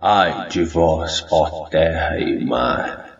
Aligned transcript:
Ai 0.00 0.46
de 0.48 0.62
vós, 0.62 1.26
ó 1.28 1.66
terra 1.68 2.20
e 2.20 2.44
mar, 2.44 3.18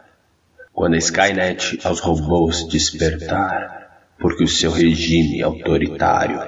quando 0.73 0.94
a 0.94 0.98
Skynet 0.98 1.81
aos 1.82 1.98
robôs 1.98 2.69
despertar, 2.69 4.06
porque 4.16 4.45
o 4.45 4.49
seu 4.49 4.71
regime 4.71 5.41
é 5.41 5.43
autoritário. 5.43 6.41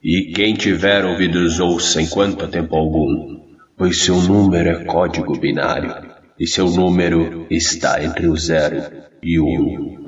E 0.00 0.30
quem 0.32 0.54
tiver 0.54 1.04
ouvidos 1.04 1.58
ouça 1.58 2.00
enquanto 2.00 2.44
há 2.44 2.46
tempo 2.46 2.76
algum, 2.76 3.40
pois 3.76 4.00
seu 4.00 4.22
número 4.22 4.68
é 4.68 4.84
código 4.84 5.36
binário, 5.36 6.08
e 6.38 6.46
seu 6.46 6.70
número 6.70 7.44
está 7.50 8.00
entre 8.00 8.28
o 8.28 8.36
zero 8.36 8.80
e 9.20 9.40
o 9.40 9.44
um. 9.44 10.06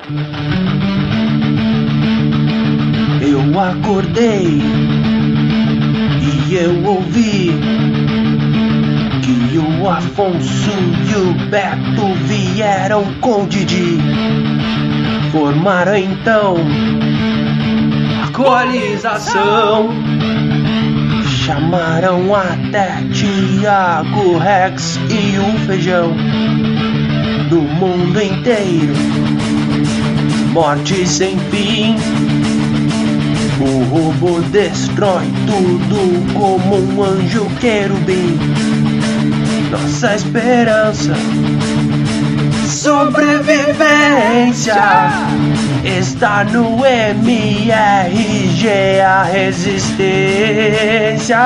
Eu 3.21 3.59
acordei 3.59 4.61
e 6.23 6.55
eu 6.55 6.85
ouvi 6.85 7.51
Afonso 9.91 10.71
e 11.09 11.15
o 11.17 11.33
Beto 11.49 12.15
vieram 12.27 13.05
com 13.21 13.43
o 13.43 13.47
Didi. 13.47 13.99
Formaram 15.33 15.97
então 15.97 16.57
a 18.23 18.33
coalização. 18.33 19.91
Chamaram 21.45 22.33
até 22.35 23.03
Tiago 23.13 24.39
Rex 24.39 25.01
e 25.09 25.39
o 25.39 25.67
Feijão 25.67 26.15
do 27.49 27.63
mundo 27.63 28.23
inteiro. 28.23 28.95
Morte 30.53 31.05
sem 31.07 31.37
fim. 31.51 31.97
O 33.61 33.85
robô 33.85 34.41
destrói 34.51 35.27
tudo 35.47 36.33
como 36.33 36.77
um 36.77 37.03
anjo 37.03 37.47
querubim. 37.61 38.39
Nossa 39.71 40.17
esperança, 40.17 41.15
sobrevivência 42.67 44.75
está 45.85 46.43
no 46.45 46.85
MRG, 46.85 49.01
a 49.01 49.23
resistência. 49.23 51.39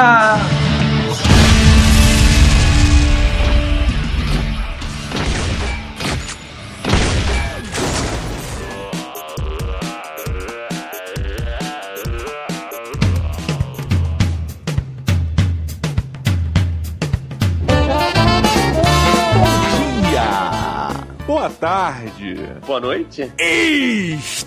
Tarde. 21.54 22.36
Boa 22.66 22.80
noite. 22.80 23.32
Estamos 23.38 24.46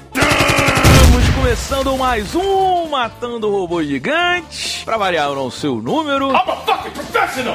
começando 1.11 1.97
mais 1.97 2.36
um 2.36 2.88
Matando 2.89 3.50
Robô 3.50 3.81
Gigante. 3.83 4.83
Pra 4.83 4.97
variar 4.97 5.31
o 5.31 5.36
não 5.36 5.50
seu 5.52 5.75
número. 5.81 6.30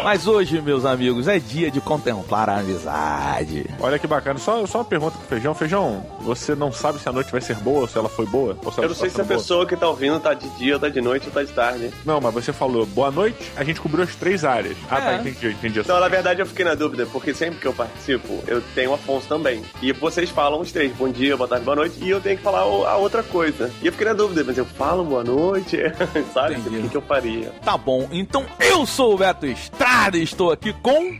Mas 0.04 0.26
hoje, 0.26 0.60
meus 0.60 0.84
amigos, 0.84 1.26
é 1.28 1.38
dia 1.38 1.70
de 1.70 1.80
contemplar 1.80 2.48
a 2.48 2.58
amizade. 2.58 3.66
Olha 3.80 3.98
que 3.98 4.06
bacana. 4.06 4.38
Só, 4.38 4.64
só 4.66 4.78
uma 4.78 4.84
pergunta 4.84 5.16
pro 5.18 5.26
Feijão. 5.26 5.54
Feijão, 5.54 6.06
você 6.20 6.54
não 6.54 6.72
sabe 6.72 7.00
se 7.00 7.08
a 7.08 7.12
noite 7.12 7.30
vai 7.32 7.40
ser 7.40 7.56
boa 7.56 7.80
ou 7.80 7.88
se 7.88 7.98
ela 7.98 8.08
foi 8.08 8.26
boa? 8.26 8.56
Ou 8.64 8.72
se 8.72 8.78
ela 8.78 8.86
Eu 8.86 8.88
não 8.90 8.96
sei 8.96 9.08
tá 9.10 9.14
se 9.16 9.20
a 9.20 9.24
boa? 9.24 9.38
pessoa 9.38 9.66
que 9.66 9.76
tá 9.76 9.88
ouvindo 9.88 10.18
tá 10.20 10.34
de 10.34 10.48
dia, 10.50 10.74
ou 10.74 10.80
tá 10.80 10.88
de 10.88 11.00
noite 11.00 11.26
ou 11.26 11.32
tá 11.32 11.42
de 11.42 11.52
tarde. 11.52 11.90
Não, 12.04 12.20
mas 12.20 12.32
você 12.34 12.52
falou 12.52 12.86
boa 12.86 13.10
noite, 13.10 13.50
a 13.56 13.64
gente 13.64 13.80
cobriu 13.80 14.04
as 14.04 14.14
três 14.14 14.44
áreas. 14.44 14.76
Ah, 14.90 15.00
tá, 15.00 15.12
É. 15.12 15.16
entendi, 15.16 15.48
entendi. 15.48 15.80
Então, 15.80 15.98
na 16.00 16.08
verdade, 16.08 16.40
eu 16.40 16.46
fiquei 16.46 16.64
na 16.64 16.74
dúvida, 16.74 17.06
porque 17.12 17.34
sempre 17.34 17.58
que 17.58 17.66
eu 17.66 17.72
participo, 17.72 18.42
eu 18.46 18.62
tenho 18.74 18.90
o 18.90 18.94
Afonso 18.94 19.26
também. 19.28 19.62
E 19.82 19.92
vocês 19.92 20.30
falam 20.30 20.60
os 20.60 20.70
três, 20.72 20.92
bom 20.96 21.08
dia, 21.08 21.36
boa 21.36 21.48
tarde, 21.48 21.64
boa 21.64 21.76
noite, 21.76 21.98
e 22.02 22.08
eu 22.10 22.20
tenho 22.20 22.36
que 22.36 22.42
falar 22.42 22.66
o- 22.66 22.86
a 22.86 22.96
outra 22.96 23.22
coisa. 23.22 23.51
E 23.82 23.86
eu 23.86 23.92
fiquei 23.92 24.06
na 24.06 24.12
dúvida, 24.12 24.42
mas 24.44 24.56
eu 24.58 24.64
falo 24.64 25.04
boa 25.04 25.24
noite, 25.24 25.78
sabe? 26.32 26.54
Entendi. 26.54 26.78
O 26.78 26.82
que, 26.82 26.88
que 26.88 26.96
eu 26.96 27.02
faria? 27.02 27.50
Tá 27.64 27.76
bom, 27.76 28.08
então 28.12 28.44
eu 28.60 28.84
sou 28.86 29.14
o 29.14 29.18
Beto 29.18 29.46
Estrada 29.46 30.16
e 30.16 30.22
estou 30.22 30.50
aqui 30.52 30.72
com. 30.82 31.18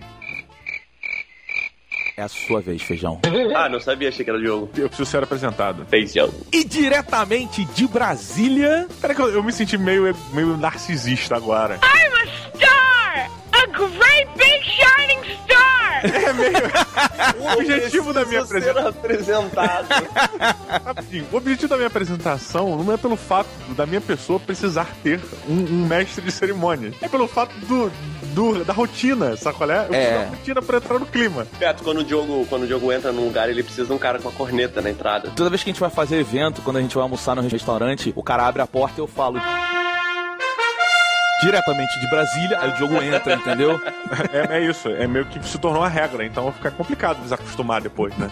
É 2.17 2.23
a 2.23 2.29
sua 2.29 2.61
vez, 2.61 2.83
feijão. 2.83 3.21
Ah, 3.57 3.69
não 3.69 3.81
sabia, 3.81 4.09
achei 4.09 4.25
que 4.25 4.31
era 4.31 4.39
o 4.39 4.43
Diogo. 4.43 4.71
Eu 4.77 4.89
preciso 4.89 5.11
ser 5.11 5.23
apresentado. 5.23 5.85
Feijão. 5.87 6.33
E 6.53 6.65
diretamente 6.65 7.65
de 7.67 7.87
Brasília. 7.87 8.87
Peraí 9.01 9.17
que 9.17 9.23
eu, 9.23 9.31
eu 9.31 9.43
me 9.43 9.53
senti 9.53 9.77
meio, 9.79 10.15
meio 10.33 10.57
narcisista 10.57 11.37
agora. 11.37 11.79
I'm 11.83 12.12
É 16.03 16.33
meio... 16.33 16.53
O 17.39 17.59
objetivo 17.59 18.13
da 18.13 18.25
minha 18.25 18.45
Preciso 18.45 18.71
apresentação... 18.71 18.93
ser 18.93 18.99
apresentado. 18.99 19.87
Rapidinho, 20.85 21.27
o 21.33 21.37
objetivo 21.37 21.69
da 21.69 21.77
minha 21.77 21.87
apresentação 21.87 22.77
não 22.83 22.93
é 22.93 22.97
pelo 22.97 23.17
fato 23.17 23.49
da 23.77 23.87
minha 23.87 24.01
pessoa 24.01 24.39
precisar 24.41 24.87
ter 25.03 25.21
um, 25.49 25.55
um 25.55 25.87
mestre 25.87 26.23
de 26.23 26.31
cerimônia. 26.31 26.93
É 27.01 27.09
pelo 27.09 27.27
fato 27.29 27.53
do, 27.67 27.91
do- 28.35 28.65
da 28.65 28.73
rotina, 28.73 29.37
sabe 29.37 29.57
qual 29.57 29.71
é? 29.71 29.79
Eu 29.85 29.89
preciso 29.89 30.09
É. 30.11 30.19
da 30.25 30.31
rotina 30.31 30.63
pra 30.63 30.77
entrar 30.79 30.99
no 30.99 31.07
clima. 31.07 31.47
Beto, 31.59 31.83
quando 31.83 31.99
o, 31.99 32.05
Diogo, 32.05 32.47
quando 32.49 32.63
o 32.63 32.67
Diogo 32.67 32.93
entra 32.93 33.13
num 33.13 33.25
lugar, 33.27 33.49
ele 33.49 33.63
precisa 33.63 33.87
de 33.87 33.93
um 33.93 33.99
cara 33.99 34.19
com 34.19 34.29
a 34.29 34.33
corneta 34.33 34.81
na 34.81 34.91
entrada. 34.91 35.31
Toda 35.35 35.51
vez 35.51 35.63
que 35.63 35.71
a 35.71 35.73
gente 35.73 35.81
vai 35.81 35.91
fazer 35.91 36.17
evento, 36.19 36.63
quando 36.63 36.77
a 36.79 36.81
gente 36.81 36.95
vai 36.95 37.03
almoçar 37.03 37.35
no 37.37 37.43
restaurante, 37.43 38.13
o 38.17 38.23
cara 38.23 38.47
abre 38.47 38.63
a 38.63 38.67
porta 38.67 39.01
e 39.01 39.03
eu 39.03 39.07
falo. 39.09 39.41
Diretamente 41.43 41.99
de 42.01 42.09
Brasília, 42.09 42.59
aí 42.61 42.71
o 42.71 42.75
Diogo 42.77 43.03
entra, 43.03 43.35
entendeu? 43.35 43.81
É, 44.33 44.59
é 44.59 44.65
isso, 44.65 44.89
é 44.89 45.07
meio 45.07 45.25
que 45.27 45.45
se 45.47 45.59
tornou 45.59 45.83
uma 45.83 45.89
regra, 45.89 46.25
então 46.25 46.45
vai 46.45 46.53
ficar 46.53 46.71
complicado 46.73 47.23
desacostumar 47.23 47.83
depois, 47.83 48.17
né? 48.17 48.29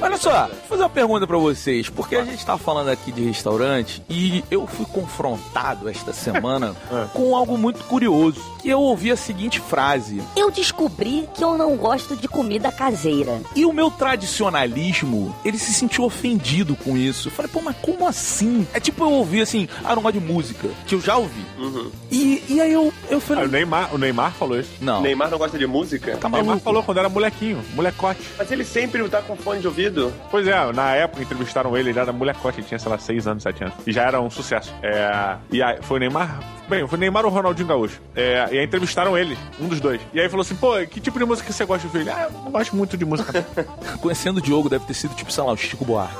Olha 0.00 0.16
só, 0.16 0.46
vou 0.46 0.56
fazer 0.68 0.82
uma 0.82 0.88
pergunta 0.90 1.26
pra 1.26 1.36
vocês, 1.36 1.88
porque 1.88 2.16
a 2.16 2.24
gente 2.24 2.44
tá 2.44 2.56
falando 2.56 2.88
aqui 2.88 3.12
de 3.12 3.22
restaurante 3.22 4.02
e 4.08 4.44
eu 4.50 4.66
fui 4.66 4.86
confrontado 4.86 5.88
esta 5.88 6.12
semana 6.12 6.74
É. 6.92 7.06
com 7.12 7.34
algo 7.36 7.58
muito 7.58 7.84
curioso, 7.84 8.40
que 8.60 8.68
eu 8.68 8.80
ouvi 8.80 9.10
a 9.10 9.16
seguinte 9.16 9.60
frase: 9.60 10.22
Eu 10.36 10.50
descobri 10.50 11.28
que 11.34 11.42
eu 11.42 11.56
não 11.58 11.76
gosto 11.76 12.16
de 12.16 12.28
comida 12.28 12.70
caseira. 12.72 13.40
E 13.54 13.64
o 13.64 13.72
meu 13.72 13.90
tradicionalismo, 13.90 15.34
ele 15.44 15.58
se 15.58 15.72
sentiu 15.72 16.04
ofendido 16.04 16.74
com 16.76 16.96
isso. 16.96 17.28
Eu 17.28 17.32
falei, 17.32 17.50
pô, 17.50 17.60
mas 17.60 17.76
como 17.82 18.06
assim? 18.06 18.66
É 18.72 18.80
tipo 18.80 19.04
eu 19.04 19.10
ouvi 19.10 19.40
assim, 19.40 19.68
ah, 19.84 19.94
não 19.94 20.02
gosto 20.02 20.18
de 20.18 20.24
música, 20.26 20.68
que 20.86 20.94
eu 20.94 21.00
já 21.00 21.16
ouvi. 21.16 21.44
Uhum. 21.58 21.90
E, 22.10 22.29
e 22.48 22.60
aí 22.60 22.72
eu, 22.72 22.92
eu 23.08 23.18
Ah, 23.18 23.20
falei, 23.20 23.44
o, 23.44 23.48
Neymar, 23.48 23.94
o 23.94 23.98
Neymar 23.98 24.32
falou 24.32 24.58
isso. 24.58 24.70
não, 24.80 25.00
Neymar 25.00 25.30
não 25.30 25.38
gosta 25.38 25.58
de 25.58 25.66
música? 25.66 26.16
tá 26.16 26.28
O 26.28 26.30
Neymar 26.30 26.58
falou 26.58 26.82
quando 26.82 26.98
era 26.98 27.08
molequinho, 27.08 27.62
molecote. 27.74 28.20
Mas 28.38 28.50
ele 28.50 28.64
sempre 28.64 29.06
tá 29.08 29.20
com 29.22 29.36
fone 29.36 29.60
de 29.60 29.66
ouvido. 29.66 30.12
Pois 30.30 30.46
é, 30.46 30.72
na 30.72 30.94
época 30.94 31.22
entrevistaram 31.22 31.76
ele, 31.76 31.90
ele 31.90 31.98
era 31.98 32.12
molecote, 32.12 32.60
ele 32.60 32.66
tinha, 32.66 32.78
sei 32.78 32.90
lá, 32.90 32.98
6 32.98 33.26
anos, 33.26 33.42
7 33.42 33.64
anos. 33.64 33.74
E 33.86 33.92
já 33.92 34.02
era 34.04 34.20
um 34.20 34.30
sucesso. 34.30 34.72
É, 34.82 35.36
e 35.50 35.62
aí, 35.62 35.78
foi 35.82 35.96
o 35.96 36.00
Neymar. 36.00 36.40
Bem, 36.68 36.86
foi 36.86 36.96
o 36.96 37.00
Neymar 37.00 37.24
ou 37.24 37.30
o 37.30 37.34
Ronaldinho 37.34 37.66
Gaúcho. 37.66 38.00
É, 38.14 38.48
e 38.52 38.58
aí 38.58 38.64
entrevistaram 38.64 39.18
ele, 39.18 39.36
um 39.58 39.66
dos 39.66 39.80
dois. 39.80 40.00
E 40.14 40.20
aí 40.20 40.28
falou 40.28 40.42
assim: 40.42 40.54
pô, 40.54 40.74
que 40.88 41.00
tipo 41.00 41.18
de 41.18 41.24
música 41.24 41.52
você 41.52 41.64
gosta 41.64 41.80
de 41.88 41.96
ouvir? 41.96 42.08
Ele, 42.08 42.10
ah, 42.16 42.28
eu 42.32 42.40
não 42.44 42.50
gosto 42.52 42.76
muito 42.76 42.96
de 42.96 43.04
música. 43.04 43.44
Conhecendo 44.00 44.38
o 44.38 44.40
Diogo, 44.42 44.68
deve 44.68 44.84
ter 44.84 44.94
sido 44.94 45.14
tipo, 45.14 45.32
sei 45.32 45.42
lá, 45.42 45.52
o 45.52 45.56
Chico 45.56 45.84
Buarque. 45.84 46.14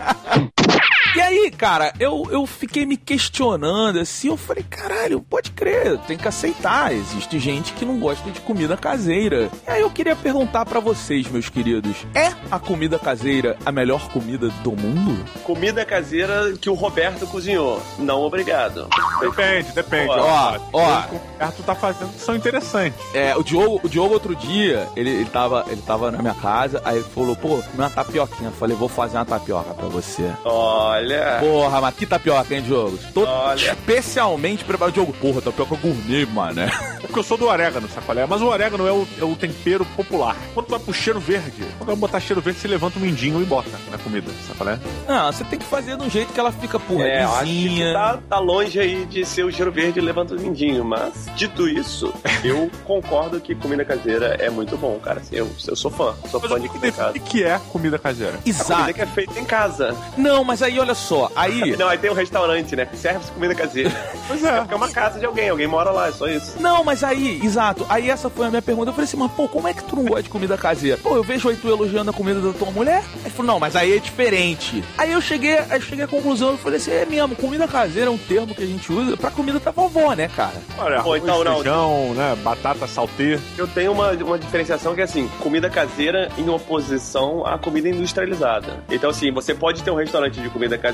E 1.17 1.19
aí, 1.19 1.50
cara, 1.50 1.91
eu, 2.00 2.28
eu 2.29 2.45
fiquei 2.45 2.85
me 2.85 2.95
questionando 2.95 3.97
assim, 4.00 4.28
eu 4.28 4.38
falei, 4.38 4.63
caralho, 4.63 5.19
pode 5.19 5.50
crer, 5.50 5.97
tem 6.01 6.16
que 6.16 6.28
aceitar. 6.28 6.94
Existe 6.94 7.39
gente 7.39 7.73
que 7.73 7.83
não 7.83 7.97
gosta 7.97 8.29
de 8.29 8.39
comida 8.41 8.78
caseira. 8.78 9.50
E 9.67 9.72
aí 9.72 9.81
eu 9.81 9.89
queria 9.89 10.16
perguntar 10.16 10.63
pra 10.63 10.79
vocês, 10.79 11.27
meus 11.27 11.50
queridos, 11.50 12.06
é 12.13 12.31
a 12.51 12.59
comida 12.59 13.00
caseira 13.00 13.57
a 13.66 13.72
melhor 13.72 14.07
comida 14.09 14.50
do 14.63 14.73
mundo? 14.73 15.25
Comida 15.44 15.83
caseira 15.83 16.53
que 16.61 16.69
o 16.69 16.75
Roberto 16.75 17.25
cozinhou. 17.25 17.81
Não, 17.97 18.22
obrigado. 18.22 18.88
depende, 19.19 19.72
depende. 19.72 20.11
Ó, 20.11 20.59
ó. 20.72 21.00
O 21.00 21.07
que 21.07 21.16
o 21.16 21.17
Roberto 21.17 21.63
tá 21.63 21.73
fazendo 21.73 22.11
são 22.19 22.35
interessantes. 22.35 23.00
É, 23.15 23.36
o 23.36 23.41
Diogo, 23.41 23.81
o 23.83 23.89
Diogo 23.89 24.13
outro 24.13 24.36
dia, 24.36 24.88
ele, 24.95 25.09
ele, 25.09 25.30
tava, 25.31 25.65
ele 25.68 25.81
tava 25.81 26.12
na 26.12 26.19
minha 26.19 26.36
casa, 26.36 26.80
aí 26.86 26.97
ele 26.97 27.06
falou, 27.06 27.36
pô, 27.36 27.59
uma 27.74 27.89
tapioquinha. 27.89 28.50
Eu 28.50 28.53
falei, 28.53 28.77
vou 28.77 28.88
fazer 28.88 29.18
uma 29.18 29.25
tapioca 29.25 29.74
pra 29.74 29.88
você. 29.88 30.31
Olha. 30.45 31.06
Porra, 31.39 31.81
mas 31.81 31.95
que 31.95 32.06
tapioca, 32.06 32.54
hein, 32.56 32.62
Diogo? 32.62 32.98
Tô 33.13 33.25
Olha. 33.25 33.56
especialmente 33.71 34.63
preparado. 34.63 34.94
Diogo, 34.94 35.13
porra, 35.13 35.42
tapioca 35.42 35.75
gourmet, 35.75 36.25
mano. 36.25 36.62
É 36.62 36.69
porque 37.01 37.19
eu 37.19 37.24
sou 37.24 37.38
do 37.38 37.45
orégano, 37.48 37.88
sabe 37.88 38.06
qual 38.06 38.18
é? 38.18 38.25
Mas 38.25 38.42
o 38.42 38.45
orégano 38.48 38.88
é 38.88 38.92
o, 38.92 39.07
é 39.19 39.24
o 39.24 39.36
tempero 39.36 39.86
popular. 39.95 40.36
Quando 40.54 40.65
tu 40.68 40.69
vai 40.71 40.80
pro 40.80 40.94
cheiro 40.94 41.19
verde, 41.19 41.63
quando 41.77 41.88
vai 41.88 41.95
botar 41.95 42.19
cheiro 42.19 42.42
verde, 42.42 42.59
você 42.59 42.68
levanta 42.68 42.98
um 43.00 43.01
mindinho 43.01 43.42
e 43.42 43.45
bota 43.45 43.69
na 43.92 43.98
comida, 43.98 44.31
sabe 44.45 44.57
qual 44.57 44.69
é? 44.69 44.80
Não, 45.07 45.31
você 45.31 45.44
tem 45.44 45.57
que 45.59 45.65
fazer 45.65 45.95
de 45.98 46.04
um 46.04 46.09
jeito 46.09 46.33
que 46.33 46.39
ela 46.39 46.51
fica, 46.51 46.80
porra, 46.80 47.04
É, 47.07 47.24
eu 47.24 47.30
acho 47.33 47.44
que 47.45 47.68
lisinha. 47.68 47.94
tá, 47.94 48.19
tá 48.30 48.39
longe 48.39 48.80
aí 48.80 49.06
de 49.06 49.24
ser 49.25 49.44
o 49.44 49.51
cheiro 49.51 49.71
verde 49.71 50.00
e 50.00 50.01
levanta 50.01 50.33
o 50.33 50.38
lindinho, 50.38 50.83
mas 50.83 51.27
dito 51.36 51.68
isso, 51.68 52.13
eu 52.44 52.69
concordo 52.83 53.39
que 53.39 53.56
comida 53.56 53.86
caseira 53.86 54.36
é 54.39 54.50
muito 54.50 54.75
bom, 54.77 55.00
cara. 55.00 55.19
Assim, 55.21 55.36
eu, 55.36 55.50
eu 55.68 55.75
sou 55.75 55.92
fã, 55.92 56.13
sou 56.30 56.39
Mas 56.42 56.50
fã 56.50 56.56
o 56.57 56.60
de 56.60 56.68
que 56.69 56.74
comida 56.80 56.88
define 56.92 56.92
casa. 57.13 57.19
que 57.19 57.44
é 57.44 57.60
comida 57.71 58.00
caseira? 58.00 58.33
A 58.33 58.38
comida 58.38 58.50
Exato. 58.63 58.94
que 58.94 59.01
é 59.01 59.06
feita 59.06 59.39
em 59.39 59.45
casa. 59.45 59.95
Não, 60.18 60.44
mas 60.44 60.62
aí 60.62 60.80
olha 60.80 60.94
só, 60.97 61.31
aí. 61.35 61.75
Não, 61.77 61.88
aí 61.88 61.97
tem 61.97 62.09
um 62.09 62.13
restaurante, 62.13 62.75
né? 62.75 62.85
Que 62.85 62.97
serve 62.97 63.19
comida 63.31 63.55
caseira. 63.55 63.91
Pois 64.27 64.44
é. 64.44 64.65
É 64.69 64.75
uma 64.75 64.89
casa 64.89 65.19
de 65.19 65.25
alguém, 65.25 65.47
alguém 65.49 65.67
mora 65.67 65.89
lá, 65.89 66.09
é 66.09 66.11
só 66.11 66.27
isso. 66.27 66.61
Não, 66.61 66.83
mas 66.83 67.01
aí, 67.01 67.39
exato. 67.41 67.85
Aí 67.88 68.09
essa 68.09 68.29
foi 68.29 68.45
a 68.45 68.49
minha 68.49 68.61
pergunta. 68.61 68.89
Eu 68.89 68.94
falei 68.94 69.05
assim, 69.05 69.15
mas 69.15 69.31
pô, 69.31 69.47
como 69.47 69.69
é 69.69 69.73
que 69.73 69.81
tu 69.83 69.95
não 69.95 70.03
gosta 70.03 70.23
de 70.23 70.29
comida 70.29 70.57
caseira? 70.57 70.97
Pô, 70.97 71.15
eu 71.15 71.23
vejo 71.23 71.47
aí 71.47 71.55
tu 71.55 71.69
elogiando 71.69 72.09
a 72.09 72.13
comida 72.13 72.41
da 72.41 72.51
tua 72.51 72.69
mulher. 72.71 73.03
Aí 73.23 73.31
falou, 73.31 73.53
não, 73.53 73.59
mas 73.59 73.77
aí 73.77 73.95
é 73.95 73.99
diferente. 73.99 74.83
Aí 74.97 75.13
eu 75.13 75.21
cheguei, 75.21 75.59
aí 75.59 75.77
eu 75.77 75.81
cheguei 75.81 76.03
à 76.03 76.07
conclusão, 76.09 76.49
eu 76.51 76.57
falei 76.57 76.77
assim, 76.77 76.91
é 76.91 77.05
mesmo, 77.05 77.38
comida 77.38 77.65
caseira 77.69 78.09
é 78.09 78.11
um 78.11 78.17
termo 78.17 78.53
que 78.53 78.63
a 78.63 78.65
gente 78.65 78.91
usa 78.91 79.15
pra 79.15 79.31
comida 79.31 79.59
da 79.59 79.71
vovó, 79.71 80.13
né, 80.13 80.27
cara? 80.27 80.61
Olha, 80.77 81.01
Pô, 81.01 81.15
então, 81.15 81.41
não. 81.41 81.55
feijão, 81.55 82.13
né? 82.13 82.35
Batata 82.43 82.85
saltê. 82.85 83.39
Eu 83.57 83.67
tenho 83.67 83.93
uma, 83.93 84.11
uma 84.11 84.38
diferenciação 84.38 84.93
que 84.93 85.00
é 85.00 85.05
assim, 85.05 85.29
comida 85.39 85.69
caseira 85.69 86.29
em 86.38 86.50
oposição 86.50 87.45
à 87.45 87.57
comida 87.57 87.88
industrializada. 87.88 88.83
Então, 88.91 89.09
assim, 89.09 89.31
você 89.31 89.53
pode 89.53 89.83
ter 89.83 89.91
um 89.91 89.95
restaurante 89.95 90.41
de 90.41 90.50
comida 90.50 90.77
caseira 90.77 90.87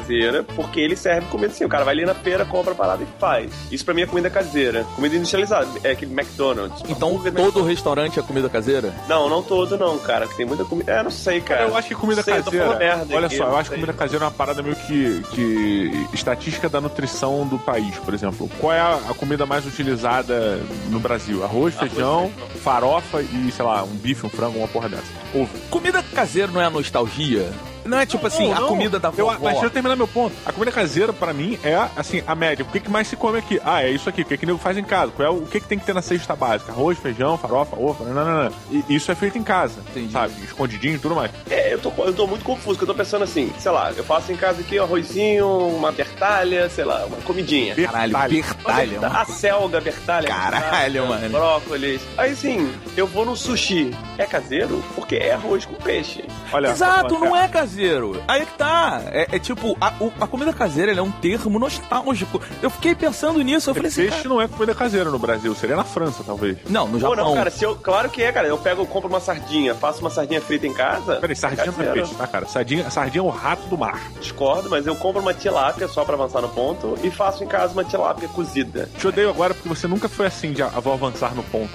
porque 0.56 0.80
ele 0.80 0.96
serve 0.96 1.28
comida 1.28 1.54
assim. 1.54 1.66
O 1.66 1.70
cara 1.70 1.84
vai 1.84 1.94
ali 1.94 2.06
na 2.06 2.14
feira, 2.14 2.46
compra 2.46 2.74
a 2.74 2.76
parada 2.76 3.04
e 3.04 3.08
faz. 3.20 3.52
Isso 3.72 3.86
pra 3.86 3.94
mim 3.94 4.02
é 4.02 4.06
comida 4.06 4.30
caseira. 4.30 4.84
Comida 4.96 5.16
industrializada, 5.16 5.68
é 5.84 5.92
aquele 5.92 6.12
McDonald's. 6.14 6.84
Então 6.90 7.20
todo 7.36 7.64
restaurante 7.64 8.20
é 8.20 8.22
comida 8.24 8.50
caseira? 8.50 8.94
Não, 9.08 9.30
não 9.30 9.42
todo 9.42 9.78
não, 9.78 9.98
cara. 10.00 10.28
que 10.28 10.36
Tem 10.36 10.46
muita 10.46 10.66
comida. 10.66 10.92
É, 10.92 11.04
não 11.04 11.12
sei, 11.12 11.42
cara. 11.42 11.64
Eu 11.64 11.76
acho 11.76 11.88
que 11.88 11.96
comida 11.96 12.22
sei, 12.22 12.36
eu 12.36 12.44
tô 12.44 12.52
caseira. 12.52 12.76
merda 12.76 13.16
olha 13.16 13.28
aqui, 13.28 13.38
só, 13.38 13.46
eu 13.46 13.58
acho 13.58 13.70
que 13.70 13.76
comida 13.76 13.94
caseira 13.94 14.26
é 14.26 14.28
uma 14.28 14.34
parada 14.34 14.62
meio 14.62 14.76
que, 14.76 15.22
que 15.32 16.08
estatística 16.14 16.70
da 16.70 16.82
nutrição 16.82 17.46
do 17.48 17.58
país, 17.60 17.96
por 17.98 18.14
exemplo. 18.14 18.50
Qual 18.60 18.74
é 18.74 18.80
a, 18.80 18.96
a 19.10 19.14
comida 19.14 19.46
mais 19.46 19.66
utilizada 19.66 20.60
no 20.90 21.00
Brasil? 21.00 21.44
Arroz, 21.44 21.76
feijão, 21.76 22.32
farofa 22.64 23.22
e, 23.22 23.52
sei 23.52 23.66
lá, 23.66 23.84
um 23.84 23.96
bife, 23.96 24.26
um 24.26 24.30
frango, 24.30 24.58
uma 24.58 24.68
porra 24.68 24.90
dessa. 24.90 25.04
Ovo. 25.34 25.50
Comida 25.70 26.04
caseira 26.04 26.52
não 26.52 26.62
é 26.62 26.70
nostalgia? 26.70 27.52
Não 27.86 28.00
é 28.00 28.06
tipo 28.06 28.26
assim, 28.28 28.48
Não, 28.50 28.58
a 28.58 28.60
não. 28.62 28.68
comida 28.70 29.00
da 29.00 29.10
Eu, 29.10 29.26
vovó. 29.26 29.38
mas 29.42 29.52
deixa 29.54 29.66
eu 29.66 29.70
terminar 29.70 29.96
meu 29.96 30.08
ponto. 30.08 30.36
A 30.46 30.52
comida 30.52 30.72
caseira, 30.72 31.12
pra 31.14 31.34
mim, 31.34 31.58
é, 31.64 31.76
assim, 31.96 32.24
a 32.26 32.34
média. 32.36 32.64
O 32.64 32.68
que, 32.72 32.80
que 32.80 32.90
mais 32.90 33.08
se 33.08 33.16
come 33.16 33.40
aqui? 33.40 33.60
Ah, 33.64 33.84
é 33.84 33.90
isso 33.92 34.08
aqui. 34.10 34.22
O 34.22 34.26
que, 34.26 34.38
que 34.38 34.46
nego 34.46 34.58
faz 34.58 34.78
em 34.78 34.84
casa? 34.84 35.12
Qual 35.12 35.28
é 35.28 35.32
o, 35.32 35.44
o 35.44 35.48
que, 35.48 35.60
que 35.60 35.68
tem 35.68 35.78
que 35.80 35.86
ter 35.86 35.94
na 35.94 36.02
cesta 36.02 36.36
básica? 36.36 36.72
Arroz, 36.72 36.98
feijão, 36.98 37.38
farofa, 37.38 37.76
ovo, 37.78 38.04
não, 38.06 38.14
não, 38.14 38.44
não. 38.46 38.52
E 38.72 38.96
isso 38.96 39.12
é 39.12 39.16
feito 39.16 39.38
em 39.38 39.44
casa, 39.44 39.80
Entendi. 39.92 40.12
sabe? 40.12 40.34
Escondidinho 40.44 40.96
e 40.96 41.00
tudo 41.00 41.16
mais. 41.16 41.32
É, 41.50 41.74
eu 41.74 41.80
tô, 41.80 41.92
eu 42.04 42.14
tô 42.14 42.26
muito 42.28 42.44
confuso, 42.46 42.78
porque 42.78 42.84
eu 42.84 42.88
tô 42.88 42.96
pensando 42.96 43.24
assim, 43.24 43.52
sei 43.60 43.72
lá, 43.72 43.92
eu 43.96 44.04
faço 44.04 44.32
em 44.32 44.36
casa 44.36 44.62
aqui 44.62 44.80
um 44.80 44.84
arrozinho, 44.84 45.48
uma 45.68 45.92
bertalha, 45.92 46.70
sei 46.70 46.86
lá, 46.86 47.06
uma 47.06 47.18
comidinha. 47.18 47.76
Caralho, 47.76 48.18
bertalha. 48.30 49.00
A 49.08 49.26
selga, 49.26 49.80
bertalha. 49.82 50.28
Caralho, 50.28 51.08
mano. 51.08 51.30
Brócolis. 51.30 52.02
Aí 52.18 52.36
sim, 52.36 52.72
eu 52.96 53.06
vou 53.08 53.26
no 53.26 53.36
sushi. 53.36 53.92
É 54.18 54.26
caseiro? 54.26 54.84
Porque 54.96 55.16
é 55.16 55.34
arroz 55.34 55.66
com 55.66 55.74
peixe. 55.76 56.23
Olha, 56.54 56.68
Exato, 56.70 57.18
não 57.18 57.36
é 57.36 57.48
caseiro. 57.48 58.22
Aí 58.28 58.46
que 58.46 58.54
tá. 58.58 59.02
É, 59.08 59.28
é 59.36 59.40
tipo, 59.40 59.76
a, 59.82 59.92
o- 60.00 60.14
a 60.22 60.28
comida 60.28 60.54
caseira 60.54 60.92
ela 60.92 61.00
é 61.00 61.04
um 61.04 61.12
termo 61.12 61.58
nostálgico. 61.60 62.40
Eu 62.62 62.70
fiquei 62.70 62.94
pensando 62.96 63.42
nisso, 63.42 63.70
eu 63.70 63.74
falei 63.76 63.90
assim. 63.90 64.02
Peixe 64.04 64.18
cara- 64.18 64.30
não 64.30 64.42
é 64.42 64.48
comida 64.48 64.76
caseira 64.76 65.10
no 65.10 65.18
Brasil, 65.20 65.54
seria 65.56 65.76
na 65.76 65.84
França, 65.84 66.24
talvez. 66.24 66.58
Não, 66.70 66.86
no 66.88 66.94
Pô, 67.00 67.00
Japão. 67.16 67.16
não, 67.26 67.34
cara, 67.36 67.50
se 67.50 67.64
eu, 67.64 67.76
claro 67.76 68.10
que 68.10 68.22
é, 68.22 68.32
cara. 68.32 68.48
Eu 68.48 68.58
pego, 68.58 68.86
compro 68.86 69.10
uma 69.10 69.20
sardinha, 69.20 69.74
faço 69.74 70.00
uma 70.02 70.10
sardinha 70.10 70.42
frita 70.42 70.68
em 70.68 70.74
casa. 70.74 71.16
Peraí, 71.16 71.36
sardinha 71.36 71.66
não 71.66 71.74
é 71.74 71.78
caseiro. 71.78 71.94
peixe, 72.08 72.14
tá, 72.16 72.28
cara? 72.28 72.46
Sardinha, 72.48 72.90
sardinha 72.90 73.22
é 73.22 73.26
o 73.26 73.30
rato 73.30 73.64
do 73.68 73.78
mar. 73.78 74.00
Discordo, 74.20 74.70
mas 74.70 74.86
eu 74.86 74.96
compro 74.96 75.22
uma 75.22 75.34
tilápia 75.34 75.88
só 75.88 76.04
pra 76.06 76.14
avançar 76.16 76.42
no 76.42 76.50
ponto 76.50 76.98
e 77.04 77.10
faço 77.10 77.44
em 77.44 77.48
casa 77.48 77.74
uma 77.74 77.84
tilápia 77.84 78.28
cozida. 78.28 78.90
Te 78.98 79.08
odeio 79.08 79.30
agora 79.30 79.54
porque 79.54 79.68
você 79.70 79.88
nunca 79.88 80.08
foi 80.08 80.28
assim 80.28 80.52
de 80.52 80.62
ah, 80.62 80.68
vou 80.82 80.94
avançar 80.94 81.34
no 81.34 81.44
ponto. 81.44 81.72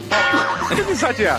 que 0.74 0.80
amizade 0.80 1.24
é? 1.24 1.38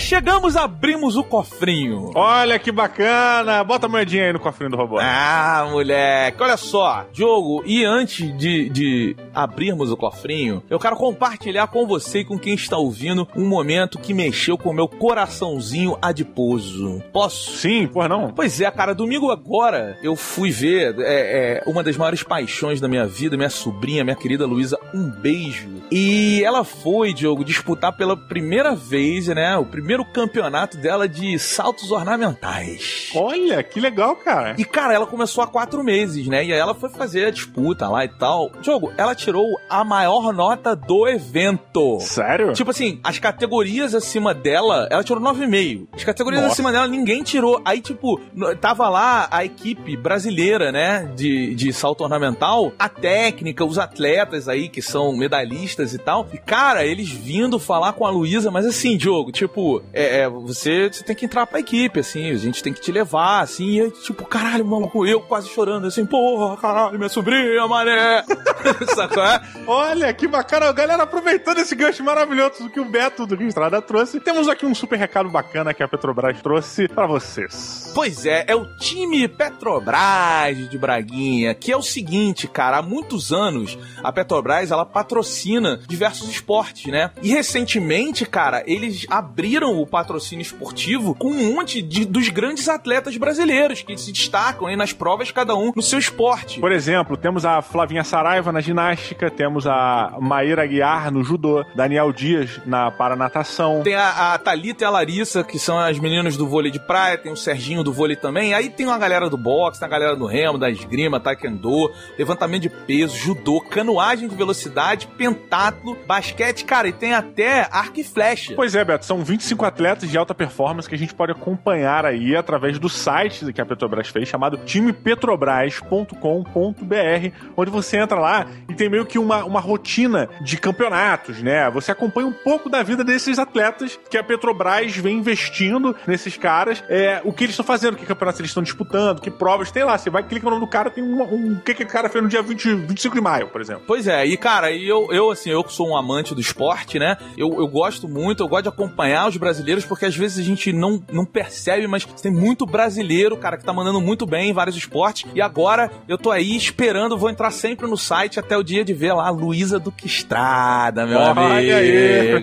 Chegamos, 0.00 0.56
abrimos 0.56 1.16
o 1.16 1.24
cofrinho. 1.24 2.12
Olha 2.14 2.58
que 2.58 2.72
bacana! 2.72 3.62
Bota 3.62 3.86
a 3.86 3.88
moedinha 3.88 4.24
aí 4.24 4.32
no 4.32 4.40
cofrinho 4.40 4.70
do 4.70 4.76
robô. 4.76 4.98
Ah, 4.98 5.68
moleque, 5.70 6.42
olha 6.42 6.56
só, 6.56 7.04
jogo. 7.12 7.62
E 7.66 7.84
antes 7.84 8.36
de, 8.38 8.68
de 8.70 9.16
abrirmos 9.38 9.92
o 9.92 9.96
cofrinho, 9.96 10.62
eu 10.68 10.80
quero 10.80 10.96
compartilhar 10.96 11.68
com 11.68 11.86
você 11.86 12.20
e 12.20 12.24
com 12.24 12.36
quem 12.36 12.54
está 12.54 12.76
ouvindo 12.76 13.28
um 13.36 13.46
momento 13.46 13.98
que 13.98 14.12
mexeu 14.12 14.58
com 14.58 14.70
o 14.70 14.74
meu 14.74 14.88
coraçãozinho 14.88 15.96
adiposo. 16.02 17.00
Posso? 17.12 17.56
Sim, 17.56 17.86
por 17.86 18.08
não? 18.08 18.32
Pois 18.32 18.60
é, 18.60 18.68
cara, 18.70 18.94
domingo 18.94 19.30
agora 19.30 19.96
eu 20.02 20.16
fui 20.16 20.50
ver 20.50 20.96
é, 20.98 21.62
é, 21.64 21.70
uma 21.70 21.84
das 21.84 21.96
maiores 21.96 22.24
paixões 22.24 22.80
da 22.80 22.88
minha 22.88 23.06
vida, 23.06 23.36
minha 23.36 23.48
sobrinha, 23.48 24.02
minha 24.02 24.16
querida 24.16 24.44
Luísa, 24.44 24.76
um 24.92 25.08
beijo. 25.08 25.68
E 25.90 26.42
ela 26.44 26.64
foi, 26.64 27.14
Diogo, 27.14 27.44
disputar 27.44 27.96
pela 27.96 28.16
primeira 28.16 28.74
vez, 28.74 29.28
né, 29.28 29.56
o 29.56 29.64
primeiro 29.64 30.04
campeonato 30.04 30.76
dela 30.76 31.08
de 31.08 31.38
saltos 31.38 31.92
ornamentais. 31.92 33.10
Olha, 33.14 33.62
que 33.62 33.80
legal, 33.80 34.16
cara. 34.16 34.56
E, 34.58 34.64
cara, 34.64 34.94
ela 34.94 35.06
começou 35.06 35.44
há 35.44 35.46
quatro 35.46 35.84
meses, 35.84 36.26
né? 36.26 36.44
E 36.44 36.52
aí 36.52 36.58
ela 36.58 36.74
foi 36.74 36.90
fazer 36.90 37.26
a 37.26 37.30
disputa 37.30 37.88
lá 37.88 38.04
e 38.04 38.08
tal. 38.08 38.50
Diogo, 38.60 38.92
ela 38.96 39.14
tirou 39.28 39.60
a 39.68 39.84
maior 39.84 40.32
nota 40.32 40.74
do 40.74 41.06
evento. 41.06 42.00
Sério? 42.00 42.54
Tipo 42.54 42.70
assim, 42.70 42.98
as 43.04 43.18
categorias 43.18 43.94
acima 43.94 44.32
dela, 44.32 44.88
ela 44.90 45.04
tirou 45.04 45.22
9,5. 45.22 45.88
As 45.92 46.02
categorias 46.02 46.42
Nossa. 46.42 46.54
acima 46.54 46.72
dela, 46.72 46.88
ninguém 46.88 47.22
tirou. 47.22 47.60
Aí, 47.62 47.82
tipo, 47.82 48.18
tava 48.58 48.88
lá 48.88 49.28
a 49.30 49.44
equipe 49.44 49.98
brasileira, 49.98 50.72
né, 50.72 51.12
de, 51.14 51.54
de 51.54 51.72
salto 51.74 52.02
ornamental, 52.02 52.72
a 52.78 52.88
técnica, 52.88 53.66
os 53.66 53.78
atletas 53.78 54.48
aí 54.48 54.70
que 54.70 54.80
são 54.80 55.14
medalhistas 55.14 55.92
e 55.92 55.98
tal. 55.98 56.26
E, 56.32 56.38
cara, 56.38 56.86
eles 56.86 57.10
vindo 57.10 57.58
falar 57.58 57.92
com 57.92 58.06
a 58.06 58.10
Luísa, 58.10 58.50
mas 58.50 58.64
assim, 58.64 58.96
Diogo, 58.96 59.30
tipo, 59.30 59.82
é, 59.92 60.20
é, 60.20 60.28
você, 60.28 60.88
você 60.90 61.04
tem 61.04 61.14
que 61.14 61.26
entrar 61.26 61.46
pra 61.46 61.60
equipe, 61.60 62.00
assim, 62.00 62.30
a 62.30 62.36
gente 62.36 62.62
tem 62.62 62.72
que 62.72 62.80
te 62.80 62.90
levar, 62.90 63.40
assim, 63.40 63.66
e 63.66 63.78
eu, 63.78 63.90
tipo, 63.90 64.24
caralho, 64.24 64.64
maluco, 64.64 65.06
eu 65.06 65.20
quase 65.20 65.50
chorando, 65.50 65.86
assim, 65.86 66.06
porra, 66.06 66.56
caralho, 66.56 66.96
minha 66.96 67.10
sobrinha, 67.10 67.66
mané. 67.66 68.24
Sacou? 68.96 69.17
É? 69.24 69.40
Olha, 69.66 70.12
que 70.12 70.26
bacana. 70.26 70.72
Galera, 70.72 71.02
aproveitando 71.02 71.58
esse 71.58 71.74
gancho 71.74 72.02
maravilhoso 72.02 72.70
que 72.70 72.80
o 72.80 72.84
Beto 72.84 73.26
do 73.26 73.34
Rio 73.34 73.48
Estrada 73.48 73.80
trouxe, 73.80 74.20
temos 74.20 74.48
aqui 74.48 74.66
um 74.66 74.74
super 74.74 74.98
recado 74.98 75.28
bacana 75.28 75.74
que 75.74 75.82
a 75.82 75.88
Petrobras 75.88 76.40
trouxe 76.40 76.88
pra 76.88 77.06
vocês. 77.06 77.90
Pois 77.94 78.26
é, 78.26 78.44
é 78.46 78.54
o 78.54 78.64
time 78.76 79.26
Petrobras 79.28 80.68
de 80.68 80.78
Braguinha, 80.78 81.54
que 81.54 81.72
é 81.72 81.76
o 81.76 81.82
seguinte, 81.82 82.46
cara, 82.46 82.78
há 82.78 82.82
muitos 82.82 83.32
anos 83.32 83.78
a 84.02 84.12
Petrobras 84.12 84.70
ela 84.70 84.84
patrocina 84.84 85.80
diversos 85.86 86.28
esportes, 86.28 86.90
né? 86.92 87.10
E 87.22 87.28
recentemente, 87.28 88.24
cara, 88.26 88.62
eles 88.66 89.06
abriram 89.08 89.80
o 89.80 89.86
patrocínio 89.86 90.42
esportivo 90.42 91.14
com 91.14 91.28
um 91.28 91.54
monte 91.54 91.82
de, 91.82 92.04
dos 92.04 92.28
grandes 92.28 92.68
atletas 92.68 93.16
brasileiros 93.16 93.82
que 93.82 93.96
se 93.96 94.12
destacam 94.12 94.66
aí 94.66 94.76
nas 94.76 94.92
provas, 94.92 95.30
cada 95.30 95.54
um 95.54 95.72
no 95.74 95.82
seu 95.82 95.98
esporte. 95.98 96.60
Por 96.60 96.72
exemplo, 96.72 97.16
temos 97.16 97.44
a 97.44 97.62
Flavinha 97.62 98.04
Saraiva 98.04 98.52
na 98.52 98.60
ginástica, 98.60 98.97
temos 99.36 99.66
a 99.66 100.16
Maíra 100.20 100.66
Guiar 100.66 101.10
no 101.10 101.22
judô, 101.22 101.64
Daniel 101.74 102.12
Dias 102.12 102.60
na 102.66 102.90
paranatação. 102.90 103.82
Tem 103.82 103.94
a, 103.94 104.34
a 104.34 104.38
Thalita 104.38 104.84
e 104.84 104.86
a 104.86 104.90
Larissa, 104.90 105.44
que 105.44 105.58
são 105.58 105.78
as 105.78 105.98
meninas 105.98 106.36
do 106.36 106.46
vôlei 106.46 106.70
de 106.70 106.80
praia, 106.80 107.18
tem 107.18 107.32
o 107.32 107.36
Serginho 107.36 107.82
do 107.82 107.92
vôlei 107.92 108.16
também. 108.16 108.54
Aí 108.54 108.70
tem 108.70 108.86
uma 108.86 108.98
galera 108.98 109.30
do 109.30 109.36
boxe, 109.36 109.80
tem 109.80 109.86
a 109.86 109.90
galera 109.90 110.16
do 110.16 110.26
remo, 110.26 110.58
da 110.58 110.70
esgrima, 110.70 111.20
taekwondo, 111.20 111.90
levantamento 112.18 112.62
de 112.62 112.70
peso, 112.70 113.16
judô, 113.16 113.60
canoagem 113.60 114.28
de 114.28 114.34
velocidade, 114.34 115.06
pentatlo, 115.16 115.96
basquete, 116.06 116.64
cara, 116.64 116.88
e 116.88 116.92
tem 116.92 117.14
até 117.14 117.68
arco 117.70 118.00
e 118.00 118.04
flecha. 118.04 118.54
Pois 118.54 118.74
é, 118.74 118.84
Beto, 118.84 119.04
são 119.04 119.22
25 119.22 119.64
atletas 119.64 120.10
de 120.10 120.18
alta 120.18 120.34
performance 120.34 120.88
que 120.88 120.94
a 120.94 120.98
gente 120.98 121.14
pode 121.14 121.32
acompanhar 121.32 122.04
aí 122.04 122.36
através 122.36 122.78
do 122.78 122.88
site 122.88 123.52
que 123.52 123.60
a 123.60 123.66
Petrobras 123.66 124.08
fez, 124.08 124.28
chamado 124.28 124.56
timepetrobras.com.br, 124.58 127.32
onde 127.56 127.70
você 127.70 127.98
entra 127.98 128.18
lá 128.18 128.46
e 128.68 128.74
tem 128.74 128.87
meio 128.88 129.06
que 129.06 129.18
uma, 129.18 129.44
uma 129.44 129.60
rotina 129.60 130.28
de 130.40 130.56
campeonatos, 130.56 131.42
né? 131.42 131.70
Você 131.70 131.92
acompanha 131.92 132.26
um 132.26 132.32
pouco 132.32 132.68
da 132.68 132.82
vida 132.82 133.04
desses 133.04 133.38
atletas 133.38 133.98
que 134.10 134.16
a 134.16 134.24
Petrobras 134.24 134.96
vem 134.96 135.18
investindo 135.18 135.94
nesses 136.06 136.36
caras, 136.36 136.82
é, 136.88 137.20
o 137.24 137.32
que 137.32 137.44
eles 137.44 137.52
estão 137.52 137.64
fazendo, 137.64 137.96
que 137.96 138.06
campeonatos 138.06 138.40
eles 138.40 138.50
estão 138.50 138.62
disputando, 138.62 139.20
que 139.20 139.30
provas, 139.30 139.70
tem 139.70 139.84
lá, 139.84 139.96
você 139.96 140.10
vai, 140.10 140.22
clica 140.22 140.44
no 140.44 140.50
nome 140.52 140.66
do 140.66 140.70
cara, 140.70 140.90
tem 140.90 141.02
um, 141.02 141.22
um 141.22 141.52
o 141.52 141.60
que, 141.60 141.74
que 141.74 141.82
o 141.82 141.86
cara 141.86 142.08
fez 142.08 142.22
no 142.22 142.30
dia 142.30 142.42
20, 142.42 142.74
25 142.74 143.14
de 143.14 143.20
maio, 143.20 143.48
por 143.48 143.60
exemplo. 143.60 143.82
Pois 143.86 144.06
é, 144.06 144.24
e 144.26 144.36
cara, 144.36 144.70
e 144.70 144.86
eu, 144.86 145.08
eu 145.12 145.30
assim, 145.30 145.50
eu 145.50 145.64
que 145.64 145.72
sou 145.72 145.88
um 145.88 145.96
amante 145.96 146.34
do 146.34 146.40
esporte, 146.40 146.98
né? 146.98 147.16
Eu, 147.36 147.54
eu 147.58 147.66
gosto 147.66 148.08
muito, 148.08 148.42
eu 148.42 148.48
gosto 148.48 148.64
de 148.64 148.68
acompanhar 148.68 149.28
os 149.28 149.36
brasileiros, 149.36 149.84
porque 149.84 150.04
às 150.04 150.16
vezes 150.16 150.38
a 150.38 150.42
gente 150.42 150.72
não, 150.72 151.02
não 151.10 151.24
percebe, 151.24 151.86
mas 151.86 152.04
tem 152.04 152.32
muito 152.32 152.66
brasileiro, 152.66 153.36
cara, 153.36 153.56
que 153.56 153.64
tá 153.64 153.72
mandando 153.72 154.00
muito 154.00 154.26
bem 154.26 154.50
em 154.50 154.52
vários 154.52 154.76
esportes. 154.76 155.30
E 155.34 155.40
agora 155.40 155.90
eu 156.06 156.18
tô 156.18 156.30
aí 156.30 156.56
esperando, 156.56 157.18
vou 157.18 157.30
entrar 157.30 157.50
sempre 157.50 157.86
no 157.86 157.96
site 157.96 158.38
até 158.38 158.56
o 158.56 158.62
dia 158.62 158.77
dia 158.78 158.84
de 158.84 158.94
ver 158.94 159.12
lá 159.12 159.26
a 159.26 159.30
Luísa 159.30 159.78
Duque 159.78 160.06
Estrada, 160.06 161.06
meu 161.06 161.18
Olha 161.18 161.30
amigo. 161.30 161.72
aí. 161.72 162.34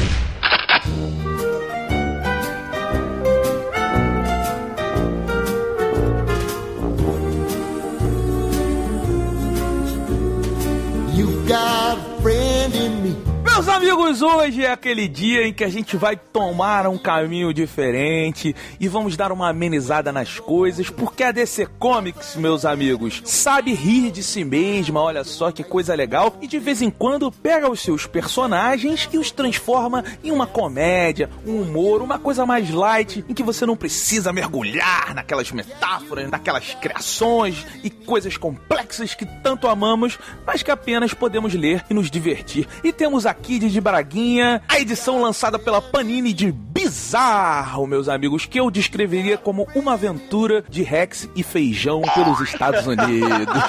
a 12.61 12.69
friend 12.69 12.75
in 12.75 13.03
me. 13.03 13.30
Meus 13.53 13.67
amigos, 13.67 14.21
hoje 14.21 14.63
é 14.63 14.71
aquele 14.71 15.09
dia 15.09 15.45
em 15.45 15.51
que 15.53 15.65
a 15.65 15.69
gente 15.69 15.97
vai 15.97 16.15
tomar 16.15 16.87
um 16.87 16.97
caminho 16.97 17.53
diferente 17.53 18.55
e 18.79 18.87
vamos 18.87 19.17
dar 19.17 19.29
uma 19.29 19.49
amenizada 19.49 20.09
nas 20.09 20.39
coisas, 20.39 20.89
porque 20.89 21.21
a 21.21 21.33
DC 21.33 21.67
Comics, 21.77 22.37
meus 22.37 22.63
amigos, 22.63 23.21
sabe 23.25 23.73
rir 23.73 24.09
de 24.09 24.23
si 24.23 24.45
mesma, 24.45 25.01
olha 25.01 25.25
só 25.25 25.51
que 25.51 25.65
coisa 25.65 25.93
legal, 25.93 26.37
e 26.41 26.47
de 26.47 26.57
vez 26.59 26.81
em 26.81 26.89
quando 26.89 27.29
pega 27.29 27.69
os 27.69 27.81
seus 27.81 28.07
personagens 28.07 29.09
e 29.11 29.17
os 29.17 29.31
transforma 29.31 30.03
em 30.23 30.31
uma 30.31 30.47
comédia, 30.47 31.29
um 31.45 31.61
humor, 31.61 32.01
uma 32.01 32.17
coisa 32.17 32.45
mais 32.45 32.69
light, 32.69 33.23
em 33.27 33.33
que 33.33 33.43
você 33.43 33.65
não 33.65 33.75
precisa 33.75 34.31
mergulhar 34.31 35.13
naquelas 35.13 35.51
metáforas, 35.51 36.31
naquelas 36.31 36.73
criações 36.75 37.67
e 37.83 37.89
coisas 37.89 38.37
complexas 38.37 39.13
que 39.13 39.25
tanto 39.25 39.67
amamos, 39.67 40.17
mas 40.47 40.63
que 40.63 40.71
apenas 40.71 41.13
podemos 41.13 41.53
ler 41.53 41.83
e 41.89 41.93
nos 41.93 42.09
divertir. 42.09 42.65
E 42.81 42.93
temos 42.93 43.25
aqui 43.25 43.40
de 43.41 43.81
Braguinha 43.81 44.61
a 44.67 44.79
edição 44.79 45.21
lançada 45.21 45.57
pela 45.57 45.81
Panini 45.81 46.31
de 46.31 46.51
Bizarro, 46.51 47.85
meus 47.87 48.07
amigos, 48.07 48.45
que 48.45 48.59
eu 48.59 48.71
descreveria 48.71 49.37
como 49.37 49.67
uma 49.75 49.93
aventura 49.93 50.63
de 50.69 50.83
Rex 50.83 51.27
e 51.35 51.43
feijão 51.43 52.01
pelos 52.13 52.39
Estados 52.39 52.85
Unidos. 52.85 53.61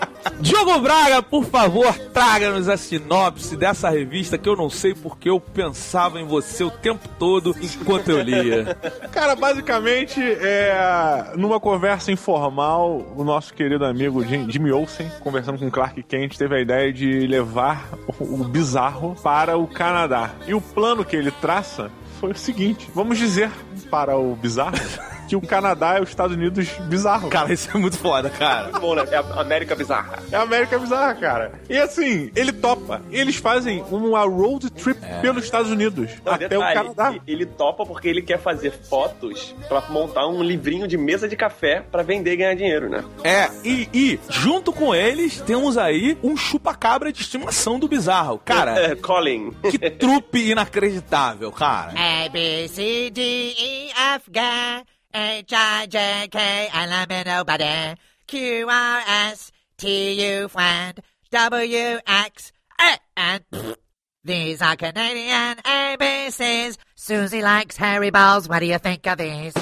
Diogo 0.40 0.78
Braga, 0.80 1.20
por 1.20 1.44
favor, 1.44 1.92
traga-nos 2.14 2.68
a 2.68 2.76
sinopse 2.76 3.56
dessa 3.56 3.90
revista 3.90 4.38
que 4.38 4.48
eu 4.48 4.54
não 4.56 4.70
sei 4.70 4.94
porque 4.94 5.28
eu 5.28 5.40
pensava 5.40 6.20
em 6.20 6.24
você 6.26 6.62
o 6.62 6.70
tempo 6.70 7.08
todo 7.18 7.54
enquanto 7.60 8.10
eu 8.10 8.22
lia. 8.22 8.76
Cara, 9.10 9.34
basicamente, 9.34 10.20
é, 10.22 11.32
numa 11.36 11.58
conversa 11.58 12.12
informal, 12.12 13.04
o 13.16 13.24
nosso 13.24 13.52
querido 13.52 13.84
amigo 13.84 14.24
Jim- 14.24 14.48
Jimmy 14.48 14.70
Olsen, 14.70 15.10
conversando 15.20 15.58
com 15.58 15.68
Clark 15.70 16.00
Kent, 16.04 16.36
teve 16.36 16.54
a 16.56 16.60
ideia 16.60 16.92
de 16.92 17.26
levar 17.26 17.88
o 18.20 18.44
bizarro 18.44 19.16
para 19.22 19.58
o 19.58 19.66
Canadá. 19.66 20.30
E 20.46 20.54
o 20.54 20.60
plano 20.60 21.04
que 21.04 21.16
ele 21.16 21.32
traça 21.32 21.90
foi 22.20 22.30
o 22.30 22.36
seguinte: 22.38 22.88
vamos 22.94 23.18
dizer 23.18 23.50
para 23.90 24.16
o 24.16 24.36
bizarro 24.36 24.76
que 25.28 25.36
o 25.36 25.40
Canadá 25.40 25.96
é 25.98 26.02
os 26.02 26.08
Estados 26.08 26.34
Unidos 26.36 26.68
bizarro. 26.88 27.28
Cara, 27.28 27.52
isso 27.52 27.68
é 27.74 27.78
muito 27.78 27.98
foda, 27.98 28.30
cara. 28.30 28.70
Bom, 28.78 28.94
né? 28.94 29.04
É 29.10 29.16
a 29.16 29.40
América 29.40 29.74
Bizarra. 29.76 30.18
É 30.32 30.36
a 30.36 30.42
América 30.42 30.78
bizarra, 30.78 31.14
cara. 31.14 31.52
E 31.68 31.76
assim, 31.76 32.30
ele 32.34 32.52
topa. 32.52 33.02
Eles 33.10 33.36
fazem 33.36 33.84
uma 33.90 34.22
road 34.24 34.70
trip 34.70 34.98
pelos 35.20 35.44
Estados 35.44 35.70
Unidos 35.70 36.10
Não, 36.24 36.32
até 36.32 36.48
detalhe, 36.48 36.78
o 36.78 36.94
Canadá. 36.94 37.20
Ele 37.26 37.44
topa 37.46 37.84
porque 37.84 38.08
ele 38.08 38.22
quer 38.22 38.38
fazer 38.38 38.70
fotos 38.72 39.54
pra 39.68 39.82
montar 39.90 40.26
um 40.26 40.42
livrinho 40.42 40.88
de 40.88 40.96
mesa 40.96 41.28
de 41.28 41.36
café 41.36 41.82
pra 41.90 42.02
vender 42.02 42.32
e 42.32 42.36
ganhar 42.36 42.54
dinheiro, 42.54 42.88
né? 42.88 43.04
É, 43.22 43.48
e, 43.64 43.88
e 43.92 44.20
junto 44.30 44.72
com 44.72 44.94
eles 44.94 45.40
temos 45.42 45.76
aí 45.76 46.16
um 46.22 46.36
chupa-cabra 46.36 47.12
de 47.12 47.20
estimação 47.20 47.78
do 47.78 47.86
bizarro. 47.88 48.40
Cara, 48.44 48.78
É, 48.78 48.94
Colin. 48.96 49.52
que 49.70 49.78
trupe 49.90 50.50
inacreditável, 50.50 51.50
cara. 51.52 51.92
A 51.96 52.28
B 52.28 52.68
C 52.68 53.10
D 53.10 53.20
E 53.20 53.90
F 54.14 54.30
G 54.32 54.40
H 55.14 55.52
I 55.52 55.86
J 55.86 56.28
K 56.30 56.68
L 56.72 56.90
M 56.90 57.06
N 57.10 57.28
O 57.28 57.44
P 57.44 58.00
Q 58.26 58.68
R 58.68 59.02
S 59.06 59.52
T 59.76 60.38
U 60.40 60.48
flat 60.48 61.00
W 61.30 61.98
X 62.06 62.52
A 62.80 62.98
and. 63.16 63.44
These 64.24 64.60
are 64.60 64.76
Canadian 64.76 65.56
ABCs. 65.56 66.76
Susie 66.94 67.40
likes 67.40 67.76
hairy 67.76 68.10
Balls. 68.10 68.48
What 68.48 68.58
do 68.58 68.66
you 68.66 68.78
think 68.78 69.06
of 69.06 69.16
these? 69.16 69.54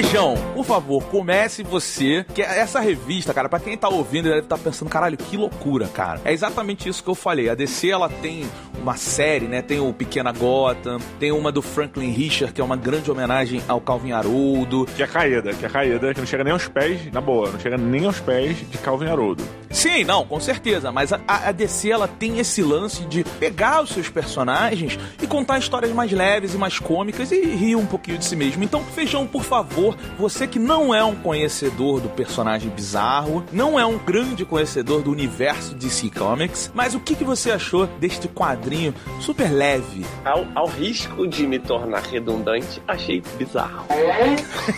Feijão, 0.00 0.34
por 0.54 0.64
favor, 0.64 1.02
comece 1.04 1.62
você. 1.62 2.24
Que 2.34 2.40
essa 2.40 2.80
revista, 2.80 3.34
cara, 3.34 3.50
pra 3.50 3.60
quem 3.60 3.76
tá 3.76 3.86
ouvindo, 3.86 4.30
deve 4.30 4.40
estar 4.40 4.56
pensando, 4.56 4.88
caralho, 4.88 5.14
que 5.14 5.36
loucura, 5.36 5.88
cara. 5.88 6.22
É 6.24 6.32
exatamente 6.32 6.88
isso 6.88 7.04
que 7.04 7.10
eu 7.10 7.14
falei. 7.14 7.50
A 7.50 7.54
DC, 7.54 7.90
ela 7.90 8.08
tem 8.08 8.46
uma 8.80 8.96
série, 8.96 9.46
né? 9.46 9.60
Tem 9.60 9.78
o 9.78 9.92
Pequena 9.92 10.32
Gotham, 10.32 10.98
tem 11.18 11.30
uma 11.32 11.52
do 11.52 11.60
Franklin 11.60 12.12
Richard, 12.12 12.54
que 12.54 12.62
é 12.62 12.64
uma 12.64 12.76
grande 12.76 13.10
homenagem 13.10 13.62
ao 13.68 13.78
Calvin 13.78 14.12
Haroldo. 14.12 14.86
Que 14.96 15.02
é 15.02 15.06
caída, 15.06 15.52
que 15.52 15.66
é 15.66 15.68
caída, 15.68 16.14
que 16.14 16.20
não 16.20 16.26
chega 16.26 16.44
nem 16.44 16.52
aos 16.54 16.66
pés, 16.66 17.12
na 17.12 17.20
boa, 17.20 17.50
não 17.50 17.60
chega 17.60 17.76
nem 17.76 18.06
aos 18.06 18.20
pés 18.20 18.56
de 18.70 18.78
Calvin 18.78 19.06
Haroldo. 19.06 19.44
Sim, 19.70 20.02
não, 20.02 20.26
com 20.26 20.40
certeza. 20.40 20.90
Mas 20.90 21.12
a, 21.12 21.20
a 21.28 21.52
DC, 21.52 21.90
ela 21.90 22.08
tem 22.08 22.38
esse 22.38 22.62
lance 22.62 23.04
de 23.04 23.22
pegar 23.38 23.82
os 23.82 23.90
seus 23.90 24.08
personagens 24.08 24.98
e 25.22 25.26
contar 25.26 25.58
histórias 25.58 25.92
mais 25.92 26.10
leves 26.10 26.54
e 26.54 26.58
mais 26.58 26.78
cômicas 26.78 27.30
e 27.30 27.40
rir 27.44 27.76
um 27.76 27.86
pouquinho 27.86 28.18
de 28.18 28.24
si 28.24 28.34
mesmo. 28.34 28.64
Então, 28.64 28.82
Feijão, 28.82 29.26
por 29.26 29.44
favor, 29.44 29.89
você 30.18 30.46
que 30.46 30.58
não 30.58 30.94
é 30.94 31.02
um 31.04 31.14
conhecedor 31.14 32.00
do 32.00 32.08
personagem 32.08 32.70
bizarro, 32.70 33.44
não 33.52 33.78
é 33.78 33.84
um 33.84 33.98
grande 33.98 34.44
conhecedor 34.44 35.02
do 35.02 35.10
universo 35.10 35.74
DC 35.74 36.10
Comics, 36.10 36.70
mas 36.74 36.94
o 36.94 37.00
que, 37.00 37.14
que 37.14 37.24
você 37.24 37.50
achou 37.50 37.86
deste 37.86 38.28
quadrinho 38.28 38.94
super 39.20 39.50
leve? 39.50 40.04
Ao, 40.24 40.46
ao 40.54 40.66
risco 40.66 41.26
de 41.26 41.46
me 41.46 41.58
tornar 41.58 42.02
redundante, 42.02 42.82
achei 42.86 43.22
bizarro. 43.38 43.86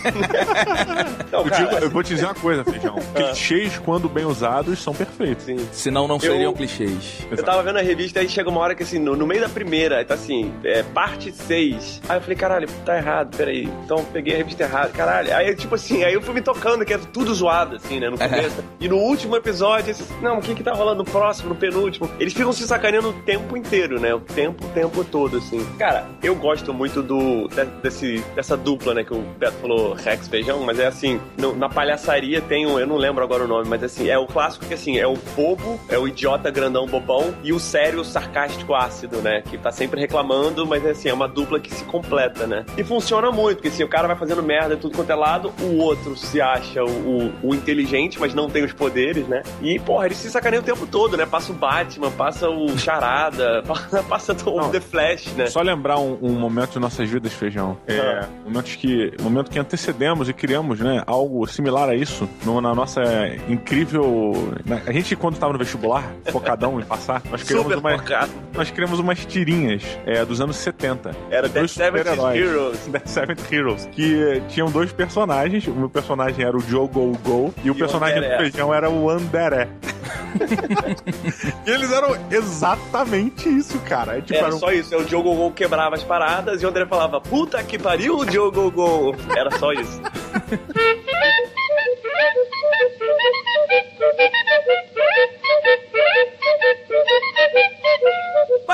Não, 1.31 1.39
Eu, 1.41 1.45
cara, 1.49 1.65
digo- 1.69 1.83
eu 1.85 1.89
vou 1.89 2.03
te 2.03 2.13
dizer 2.13 2.25
uma 2.25 2.35
coisa, 2.35 2.63
Feijão. 2.63 2.95
Clichês, 3.15 3.77
quando 3.79 4.07
bem 4.07 4.25
usados, 4.25 4.79
são 4.81 4.93
perfeitos. 4.93 5.43
assim, 5.43 5.67
Senão 5.71 6.07
não 6.07 6.15
Eu- 6.15 6.21
seriam 6.21 6.53
clichês. 6.53 7.25
Eu 7.31 7.43
tava 7.43 7.63
vendo 7.63 7.77
a 7.79 7.81
revista 7.81 8.21
e 8.21 8.29
chega 8.29 8.49
uma 8.49 8.59
hora 8.59 8.75
que 8.75 8.83
assim, 8.83 8.99
no, 8.99 9.15
no 9.15 9.25
meio 9.25 9.41
da 9.41 9.49
primeira, 9.49 10.03
tá 10.05 10.13
assim, 10.13 10.53
é, 10.63 10.83
parte 10.83 11.31
6. 11.31 12.01
Aí 12.07 12.17
eu 12.17 12.21
falei, 12.21 12.35
caralho, 12.35 12.67
tá 12.85 12.97
errado, 12.97 13.35
peraí. 13.35 13.63
Então 13.83 13.97
eu 13.97 14.05
peguei 14.05 14.33
a 14.35 14.37
revista 14.37 14.63
errada, 14.63 14.89
caralho. 15.05 15.35
Aí, 15.35 15.55
tipo 15.55 15.75
assim, 15.75 16.03
aí 16.03 16.13
eu 16.13 16.21
fui 16.21 16.33
me 16.33 16.41
tocando, 16.41 16.85
que 16.85 16.93
era 16.93 17.01
tudo 17.11 17.33
zoado, 17.33 17.75
assim, 17.75 17.99
né, 17.99 18.09
no 18.09 18.17
começo. 18.17 18.63
E 18.79 18.87
no 18.87 18.97
último 18.97 19.35
episódio, 19.35 19.91
assim, 19.91 20.05
não, 20.21 20.39
o 20.39 20.41
que 20.41 20.55
que 20.55 20.63
tá 20.63 20.71
rolando 20.73 21.03
no 21.03 21.05
próximo, 21.05 21.49
no 21.49 21.55
penúltimo? 21.55 22.09
Eles 22.19 22.33
ficam 22.33 22.51
se 22.53 22.65
sacaneando 22.67 23.09
o 23.09 23.13
tempo 23.13 23.55
inteiro, 23.57 23.99
né? 23.99 24.13
O 24.13 24.19
tempo, 24.19 24.65
o 24.65 24.69
tempo 24.69 25.03
todo, 25.03 25.37
assim. 25.37 25.65
Cara, 25.77 26.05
eu 26.21 26.35
gosto 26.35 26.73
muito 26.73 27.01
do 27.01 27.47
de- 27.49 27.65
desse, 27.81 28.19
dessa 28.35 28.55
dupla, 28.57 28.93
né, 28.93 29.03
que 29.03 29.13
o 29.13 29.21
Beto 29.37 29.57
falou, 29.57 29.93
Rex 29.93 30.27
Feijão, 30.27 30.61
mas 30.61 30.79
é 30.79 30.87
assim, 30.87 31.19
no- 31.37 31.55
na 31.55 31.67
palhaçaria 31.69 32.41
tem 32.41 32.65
um, 32.65 32.79
eu 32.79 32.87
não 32.87 32.97
lembro 32.97 33.23
agora 33.23 33.43
o 33.43 33.47
nome, 33.47 33.67
mas 33.67 33.83
assim, 33.83 34.09
é 34.09 34.17
o 34.17 34.25
clássico 34.25 34.65
que 34.65 34.73
assim, 34.73 34.97
é 34.97 35.07
o 35.07 35.15
bobo, 35.35 35.79
é 35.89 35.97
o 35.97 36.07
idiota 36.07 36.49
grandão 36.49 36.85
bobão 36.87 37.33
e 37.43 37.51
o 37.53 37.59
sério 37.59 38.03
sarcástico 38.03 38.73
ácido, 38.73 39.17
né, 39.17 39.41
que 39.49 39.57
tá 39.57 39.71
sempre 39.71 39.99
reclamando, 39.99 40.65
mas 40.65 40.85
assim, 40.85 41.09
é 41.09 41.13
uma 41.13 41.27
dupla 41.27 41.59
que 41.59 41.73
se 41.73 41.83
completa, 41.85 42.45
né. 42.47 42.65
E 42.77 42.83
funciona 42.83 43.31
muito, 43.31 43.57
porque 43.57 43.69
assim, 43.69 43.83
o 43.83 43.87
cara 43.89 44.07
vai 44.07 44.15
fazendo 44.17 44.43
merda 44.43 44.75
tudo 44.83 44.95
quanto 44.97 45.09
é 45.11 45.15
lado, 45.15 45.51
o 45.61 45.77
outro 45.77 46.15
se 46.15 46.39
acha 46.41 46.83
o, 46.83 47.31
o- 47.41 47.55
inteligente, 47.55 48.19
mas 48.19 48.33
não 48.33 48.49
tem 48.49 48.63
os 48.63 48.73
poderes, 48.73 49.27
né. 49.27 49.41
E, 49.61 49.79
porra, 49.79 50.05
eles 50.07 50.17
se 50.17 50.29
sacaneiam 50.29 50.61
o 50.61 50.65
tempo 50.65 50.85
todo, 50.85 51.15
né, 51.17 51.25
passa 51.25 51.51
o 51.51 51.55
Batman, 51.55 52.11
passa 52.11 52.49
o 52.49 52.77
Charada, 52.77 53.63
passa, 54.09 54.35
o 54.49 54.57
Não. 54.57 54.69
The 54.69 54.79
Flash, 54.79 55.27
né. 55.35 55.45
Só 55.47 55.61
lembrar 55.61 55.99
um, 55.99 56.17
um 56.21 56.31
momento 56.33 56.73
de 56.73 56.79
nossas 56.79 57.09
vidas, 57.09 57.31
Feijão. 57.33 57.77
É, 57.87 58.25
momentos 58.45 58.75
que, 58.75 59.11
momento 59.21 59.49
que 59.49 59.57
antecedemos 59.59 60.27
e 60.29 60.33
criamos, 60.33 60.79
né, 60.79 61.01
algo 61.07 61.45
similar 61.47 61.89
a 61.89 61.95
isso 61.95 62.27
no- 62.45 62.59
na 62.61 62.73
nossa 62.75 63.01
incrível... 63.47 64.53
né, 64.65 64.81
a 64.85 64.91
gente, 64.91 65.15
quando 65.15 65.37
tava 65.37 65.53
no 65.53 65.59
vestibular, 65.59 66.03
focadão 66.31 66.79
em 66.79 66.83
passar, 66.83 67.21
nós 67.31 67.41
criamos, 67.43 67.71
Super 67.73 67.77
uma, 67.79 67.97
focado. 67.97 68.31
nós 68.53 68.69
criamos 68.71 68.99
umas 68.99 69.25
tirinhas 69.25 69.83
é, 70.05 70.25
dos 70.25 70.41
anos 70.41 70.57
70. 70.57 71.11
Era 71.29 71.47
Dead 71.47 71.67
super-heróis. 71.67 72.39
Heroes. 72.41 72.79
Dead 72.87 73.05
Seventh 73.07 73.51
Heroes, 73.51 73.85
que 73.91 74.41
tinham 74.49 74.69
dois 74.73 74.91
personagens. 74.91 75.65
O 75.67 75.71
meu 75.71 75.89
personagem 75.89 76.43
era 76.43 76.57
o 76.57 76.59
Joe 76.59 76.87
Go 76.89 77.11
Go 77.23 77.53
e 77.63 77.69
o 77.69 77.73
o 77.73 77.75
personagem 77.77 78.19
do 78.19 78.25
Anderé. 78.25 78.37
feijão 78.39 78.73
era 78.73 78.89
o 78.89 79.09
Anderé. 79.09 79.69
e 81.65 81.69
eles 81.69 81.91
eram 81.91 82.17
exatamente 82.31 83.47
isso, 83.47 83.77
cara. 83.79 84.17
É, 84.17 84.21
tipo, 84.21 84.33
Era 84.33 84.47
era 84.47 84.55
um- 84.55 84.59
só 84.59 84.71
isso, 84.71 84.93
é 84.93 84.97
o 84.97 85.05
Diogo 85.05 85.33
Gol 85.35 85.51
quebrava 85.51 85.95
as 85.95 86.03
paradas 86.03 86.61
e 86.61 86.65
o 86.65 86.69
André 86.69 86.85
falava, 86.87 87.21
puta 87.21 87.61
que 87.63 87.77
pariu, 87.77 88.17
o 88.17 88.25
Diogo 88.25 88.69
Gol. 88.71 89.15
Era 89.37 89.51
só 89.51 89.71
isso. 89.71 90.01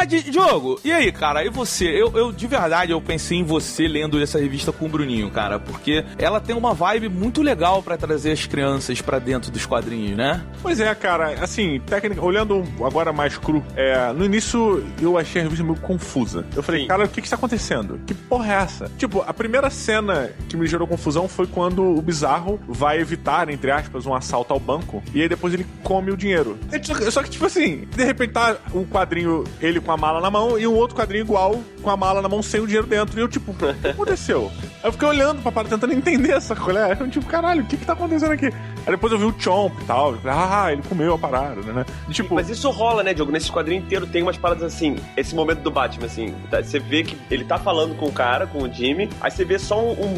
de 0.09 0.31
Diogo, 0.31 0.79
e 0.83 0.91
aí, 0.91 1.11
cara? 1.11 1.45
E 1.45 1.49
você? 1.49 1.85
Eu, 1.87 2.11
eu, 2.15 2.31
de 2.31 2.47
verdade, 2.47 2.91
eu 2.91 2.99
pensei 3.01 3.37
em 3.37 3.43
você 3.43 3.87
lendo 3.87 4.21
essa 4.21 4.39
revista 4.39 4.71
com 4.71 4.85
o 4.85 4.89
Bruninho, 4.89 5.29
cara, 5.29 5.59
porque 5.59 6.03
ela 6.17 6.39
tem 6.41 6.55
uma 6.55 6.73
vibe 6.73 7.09
muito 7.09 7.41
legal 7.41 7.81
pra 7.83 7.95
trazer 7.97 8.31
as 8.31 8.45
crianças 8.45 9.01
pra 9.01 9.19
dentro 9.19 9.51
dos 9.51 9.65
quadrinhos, 9.65 10.17
né? 10.17 10.41
Pois 10.61 10.79
é, 10.79 10.93
cara, 10.95 11.35
assim, 11.41 11.79
técnica, 11.85 12.21
olhando 12.23 12.63
agora 12.83 13.13
mais 13.13 13.37
cru, 13.37 13.63
é, 13.75 14.11
no 14.13 14.25
início 14.25 14.83
eu 15.01 15.17
achei 15.17 15.41
a 15.41 15.43
revista 15.43 15.63
meio 15.63 15.77
confusa. 15.79 16.45
Eu 16.55 16.63
falei, 16.63 16.81
Sim. 16.81 16.87
cara, 16.87 17.05
o 17.05 17.07
que 17.07 17.21
que 17.21 17.27
está 17.27 17.35
acontecendo? 17.35 17.99
Que 18.05 18.13
porra 18.13 18.51
é 18.53 18.55
essa? 18.57 18.91
Tipo, 18.97 19.21
a 19.21 19.33
primeira 19.33 19.69
cena 19.69 20.31
que 20.47 20.57
me 20.57 20.65
gerou 20.67 20.87
confusão 20.87 21.27
foi 21.27 21.45
quando 21.47 21.83
o 21.83 22.01
Bizarro 22.01 22.59
vai 22.67 22.99
evitar, 22.99 23.49
entre 23.49 23.69
aspas, 23.71 24.05
um 24.05 24.13
assalto 24.13 24.53
ao 24.53 24.59
banco 24.59 25.03
e 25.13 25.21
aí 25.21 25.29
depois 25.29 25.53
ele 25.53 25.65
come 25.83 26.11
o 26.11 26.17
dinheiro. 26.17 26.57
É, 26.71 26.81
só- 27.11 27.21
que, 27.23 27.29
tipo 27.29 27.45
assim, 27.45 27.87
de 27.95 28.03
repente 28.03 28.31
tá 28.31 28.57
um 28.73 28.83
quadrinho, 28.85 29.43
ele 29.61 29.79
com 29.79 29.91
a 29.91 29.97
mala 29.99 30.19
na 30.21 30.31
mão 30.31 30.57
e 30.57 30.65
um 30.65 30.73
outro 30.73 30.95
quadrinho 30.95 31.21
igual 31.23 31.59
com 31.81 31.89
a 31.89 31.97
mala 31.97 32.21
na 32.21 32.27
mão 32.29 32.41
sem 32.41 32.59
o 32.59 32.65
dinheiro 32.65 32.87
dentro. 32.87 33.17
E 33.19 33.21
eu, 33.21 33.27
tipo, 33.27 33.51
o 33.51 33.55
que 33.55 33.87
aconteceu? 33.87 34.51
Aí 34.81 34.87
eu 34.87 34.91
fiquei 34.93 35.07
olhando 35.07 35.41
pra 35.41 35.51
parada, 35.51 35.75
tentando 35.75 35.93
entender 35.93 36.31
essa 36.31 36.55
colher. 36.55 36.97
Eu, 36.99 37.09
tipo, 37.09 37.25
caralho, 37.25 37.63
o 37.63 37.65
que 37.65 37.77
que 37.77 37.85
tá 37.85 37.93
acontecendo 37.93 38.31
aqui? 38.31 38.45
Aí 38.47 38.91
depois 38.91 39.11
eu 39.11 39.19
vi 39.19 39.25
o 39.25 39.35
Chomp 39.37 39.73
e 39.81 39.85
tal. 39.85 40.15
Falei, 40.17 40.37
Ah, 40.37 40.71
ele 40.71 40.81
comeu 40.87 41.13
a 41.13 41.17
parada, 41.17 41.61
né? 41.73 41.85
E, 42.07 42.13
tipo, 42.13 42.33
Mas 42.33 42.49
isso 42.49 42.69
rola, 42.69 43.03
né, 43.03 43.13
Diogo? 43.13 43.31
Nesse 43.31 43.51
quadrinho 43.51 43.81
inteiro 43.81 44.07
tem 44.07 44.21
umas 44.23 44.37
paradas 44.37 44.63
assim, 44.63 44.95
esse 45.17 45.35
momento 45.35 45.59
do 45.59 45.69
Batman, 45.71 46.05
assim. 46.05 46.33
tá? 46.49 46.61
Você 46.63 46.79
vê 46.79 47.03
que 47.03 47.17
ele 47.29 47.43
tá 47.43 47.57
falando 47.57 47.95
com 47.95 48.05
o 48.07 48.11
cara, 48.11 48.47
com 48.47 48.63
o 48.63 48.73
Jimmy, 48.73 49.09
aí 49.21 49.29
você 49.29 49.43
vê 49.43 49.59
só 49.59 49.79
um, 49.83 49.91
um 49.91 50.13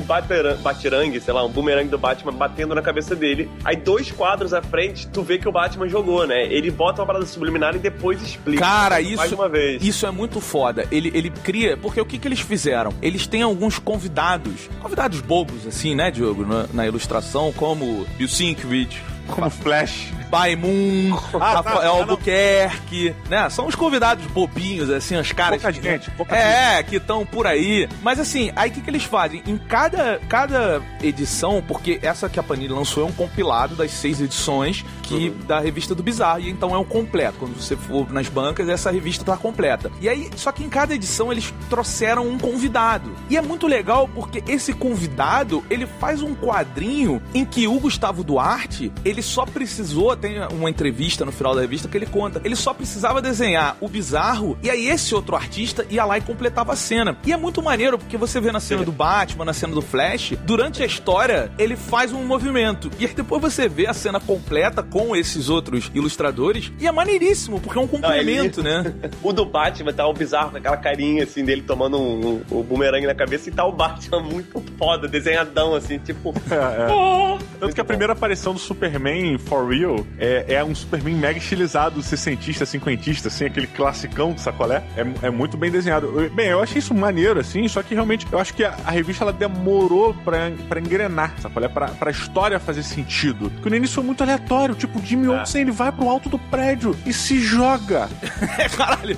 batirangue, 0.62 1.20
sei 1.20 1.34
lá, 1.34 1.44
um 1.44 1.50
boomerang 1.50 1.90
do 1.90 1.98
Batman 1.98 2.32
batendo 2.34 2.76
na 2.76 2.82
cabeça 2.82 3.16
dele. 3.16 3.50
Aí 3.66 3.76
dois 3.76 4.12
quadros 4.12 4.54
à 4.54 4.62
frente, 4.62 5.08
tu 5.08 5.22
vê 5.24 5.38
que 5.38 5.48
o 5.48 5.52
Batman 5.52 5.88
jogou, 5.88 6.28
né? 6.28 6.44
Ele 6.46 6.70
bota 6.70 7.02
uma 7.02 7.08
parada 7.08 7.26
subliminar 7.26 7.76
e 7.76 7.80
depois 7.80 8.22
explica. 8.22 8.64
Cara, 8.64 8.96
Mais 8.96 9.08
isso, 9.10 9.36
uma 9.36 9.50
vez. 9.62 9.84
isso 9.84 10.06
é 10.06 10.12
muito 10.12 10.40
foda. 10.42 10.86
Ele, 10.92 11.12
ele 11.14 11.30
cria. 11.30 11.78
Porque 11.78 12.00
o 12.02 12.06
que, 12.06 12.18
que 12.18 12.28
eles 12.28 12.40
fizeram? 12.40 12.94
Eles 13.02 13.28
têm 13.28 13.42
alguns 13.42 13.80
convidados, 13.80 14.70
convidados 14.82 15.20
bobos, 15.22 15.66
assim, 15.68 15.96
né, 15.96 16.10
Diogo, 16.12 16.46
na, 16.46 16.66
na 16.74 16.88
ilustração, 16.88 17.52
como 17.54 18.06
Bill 18.18 18.28
Sienkiewicz, 18.28 18.98
como 19.28 19.50
Flash. 19.50 20.08
Baimon, 20.32 21.14
Ah, 21.42 21.56
Rafael. 21.62 21.92
Albuquerque, 21.92 23.14
né? 23.30 23.50
São 23.50 23.68
os 23.68 23.76
convidados 23.76 24.26
bobinhos, 24.28 24.90
assim, 24.90 25.18
os 25.18 25.32
caras. 25.34 25.62
Pouca 25.62 25.74
que- 25.78 25.82
gente, 25.84 26.10
pouca 26.12 26.36
é, 26.38 26.82
que 26.84 26.96
estão 26.96 27.26
por 27.26 27.46
aí. 27.46 27.88
Mas 28.02 28.18
assim, 28.20 28.50
aí 28.56 28.70
o 28.70 28.74
que, 28.74 28.80
que 28.82 28.90
eles 28.90 29.04
fazem? 29.04 29.44
Em 29.46 29.58
cada, 29.58 30.20
cada 30.30 30.82
edição, 31.04 31.62
porque 31.68 32.00
essa 32.02 32.30
que 32.30 32.40
a 32.40 32.44
Panini 32.44 32.70
lançou 32.74 33.04
é 33.04 33.08
um 33.08 33.12
compilado 33.12 33.76
das 33.76 33.92
seis 33.92 34.22
edições 34.22 34.86
que 35.18 35.30
da 35.46 35.60
revista 35.60 35.96
do 35.96 36.04
Bizarro. 36.04 36.42
E 36.42 36.50
então 36.50 36.74
é 36.74 36.78
um 36.78 36.84
completo. 36.84 37.38
Quando 37.40 37.56
você 37.56 37.76
for 37.76 38.12
nas 38.12 38.28
bancas, 38.28 38.70
essa 38.70 38.92
revista 38.92 39.24
tá 39.24 39.38
completa. 39.38 39.92
E 40.02 40.10
aí, 40.10 40.30
só 40.36 40.52
que 40.52 40.64
em 40.64 40.70
cada 40.70 40.94
edição 40.94 41.32
eles 41.32 41.54
trouxeram 41.70 42.28
um 42.28 42.38
convidado. 42.38 43.12
E 43.30 43.38
é 43.38 43.42
muito 43.42 43.68
legal 43.68 44.10
porque 44.14 44.44
esse 44.48 44.74
convidado, 44.74 45.64
ele 45.70 45.86
faz 45.86 46.22
um 46.22 46.36
quadrinho 46.36 47.22
em 47.34 47.46
que 47.46 47.68
o 47.68 47.80
Gustavo 47.80 48.24
Duarte, 48.24 48.92
ele 49.04 49.22
só 49.22 49.46
precisou, 49.46 50.16
tem 50.16 50.40
uma 50.52 50.70
entrevista 50.70 51.26
no 51.26 51.32
final 51.32 51.56
da 51.56 51.62
revista 51.62 51.88
que 51.88 51.98
ele 51.98 52.06
conta, 52.06 52.42
ele 52.44 52.56
só 52.56 52.74
precisava 52.74 53.22
desenhar 53.22 53.78
o 53.80 53.88
bizarro 53.88 54.58
e 54.64 54.70
aí 54.70 54.88
esse 54.88 55.14
outro 55.14 55.36
artista 55.36 55.86
ia 55.90 56.06
lá 56.06 56.18
e 56.18 56.22
completava 56.22 56.74
a 56.74 56.76
cena. 56.76 57.18
E 57.26 57.32
é 57.32 57.38
muito 57.38 57.62
maneiro 57.62 57.98
porque 57.98 58.18
você 58.18 58.40
vê 58.40 58.52
na 58.52 58.60
cena 58.60 58.84
do 58.84 58.92
Batman, 58.92 59.46
na 59.46 59.54
cena 59.54 59.74
do 59.74 59.82
Flash, 59.82 60.34
durante 60.44 60.84
a 60.84 60.86
história, 60.86 61.52
ele 61.58 61.76
faz 61.76 62.12
um 62.12 62.24
movimento. 62.24 62.92
E 63.00 63.06
aí 63.06 63.14
depois 63.14 63.42
você 63.42 63.68
vê 63.68 63.88
a 63.88 63.94
cena 63.94 64.20
completa 64.20 64.84
com 64.84 65.01
esses 65.16 65.50
outros 65.50 65.92
ilustradores 65.94 66.72
e 66.80 66.88
é 66.88 66.92
maneiríssimo, 66.92 67.60
porque 67.60 67.78
é 67.78 67.82
um 67.82 67.86
Não, 67.86 68.14
ele- 68.14 68.36
complemento, 68.36 68.64
né? 68.64 68.94
O 69.24 69.32
do 69.34 69.46
Batman 69.46 69.94
tá 69.94 70.08
o 70.08 70.14
bizarro 70.14 70.52
com 70.52 70.58
aquela 70.58 70.78
carinha 70.78 71.24
assim 71.24 71.44
dele 71.44 71.62
tomando 71.62 71.98
um, 72.00 72.42
um, 72.52 72.60
um 72.60 72.62
bumerangue 72.64 73.06
na 73.08 73.14
cabeça 73.16 73.50
e 73.50 73.52
tá 73.52 73.66
o 73.66 73.72
Batman 73.72 74.22
muito 74.22 74.64
foda, 74.78 75.08
desenhadão 75.08 75.76
assim, 75.76 75.98
tipo. 76.00 76.34
Oh! 76.92 77.38
Tanto 77.60 77.76
que 77.76 77.82
a 77.82 77.86
primeira 77.86 78.14
aparição 78.14 78.54
do 78.54 78.60
Superman 78.60 79.38
for 79.38 79.68
real 79.70 80.06
é, 80.18 80.56
é 80.56 80.64
um 80.64 80.74
Superman 80.74 81.16
mega 81.16 81.38
estilizado, 81.38 82.02
sessentista, 82.02 82.66
cinquentista, 82.66 83.28
assim, 83.28 83.46
aquele 83.46 83.68
classicão, 83.68 84.38
sacolé. 84.38 84.84
É, 84.98 85.28
é 85.28 85.30
muito 85.30 85.58
bem 85.58 85.70
desenhado. 85.72 86.30
Bem, 86.34 86.48
eu 86.48 86.62
achei 86.62 86.80
isso 86.80 86.94
maneiro, 86.94 87.40
assim, 87.40 87.68
só 87.68 87.82
que 87.84 87.94
realmente 87.94 88.26
eu 88.32 88.40
acho 88.40 88.54
que 88.54 88.64
a, 88.64 88.76
a 88.86 88.92
revista 88.92 89.24
ela 89.24 89.34
demorou 89.34 90.14
pra, 90.26 90.52
pra 90.68 90.80
engrenar, 90.80 91.36
sacolé? 91.40 91.68
Pra, 91.68 91.88
pra 91.90 92.12
história 92.12 92.60
fazer 92.60 92.84
sentido. 92.84 93.50
Porque 93.52 93.70
no 93.70 93.76
início 93.76 93.96
foi 93.96 94.04
muito 94.04 94.24
aleatório, 94.24 94.74
tipo, 94.76 94.91
o 94.94 95.02
Jimmy 95.04 95.28
Olsen 95.28 95.62
ele 95.62 95.72
vai 95.72 95.92
pro 95.92 96.10
alto 96.10 96.30
do 96.30 96.38
prédio 96.38 96.96
e 97.06 97.14
se 97.14 97.40
joga. 97.40 98.10
É, 98.58 98.68
caralho. 98.70 99.18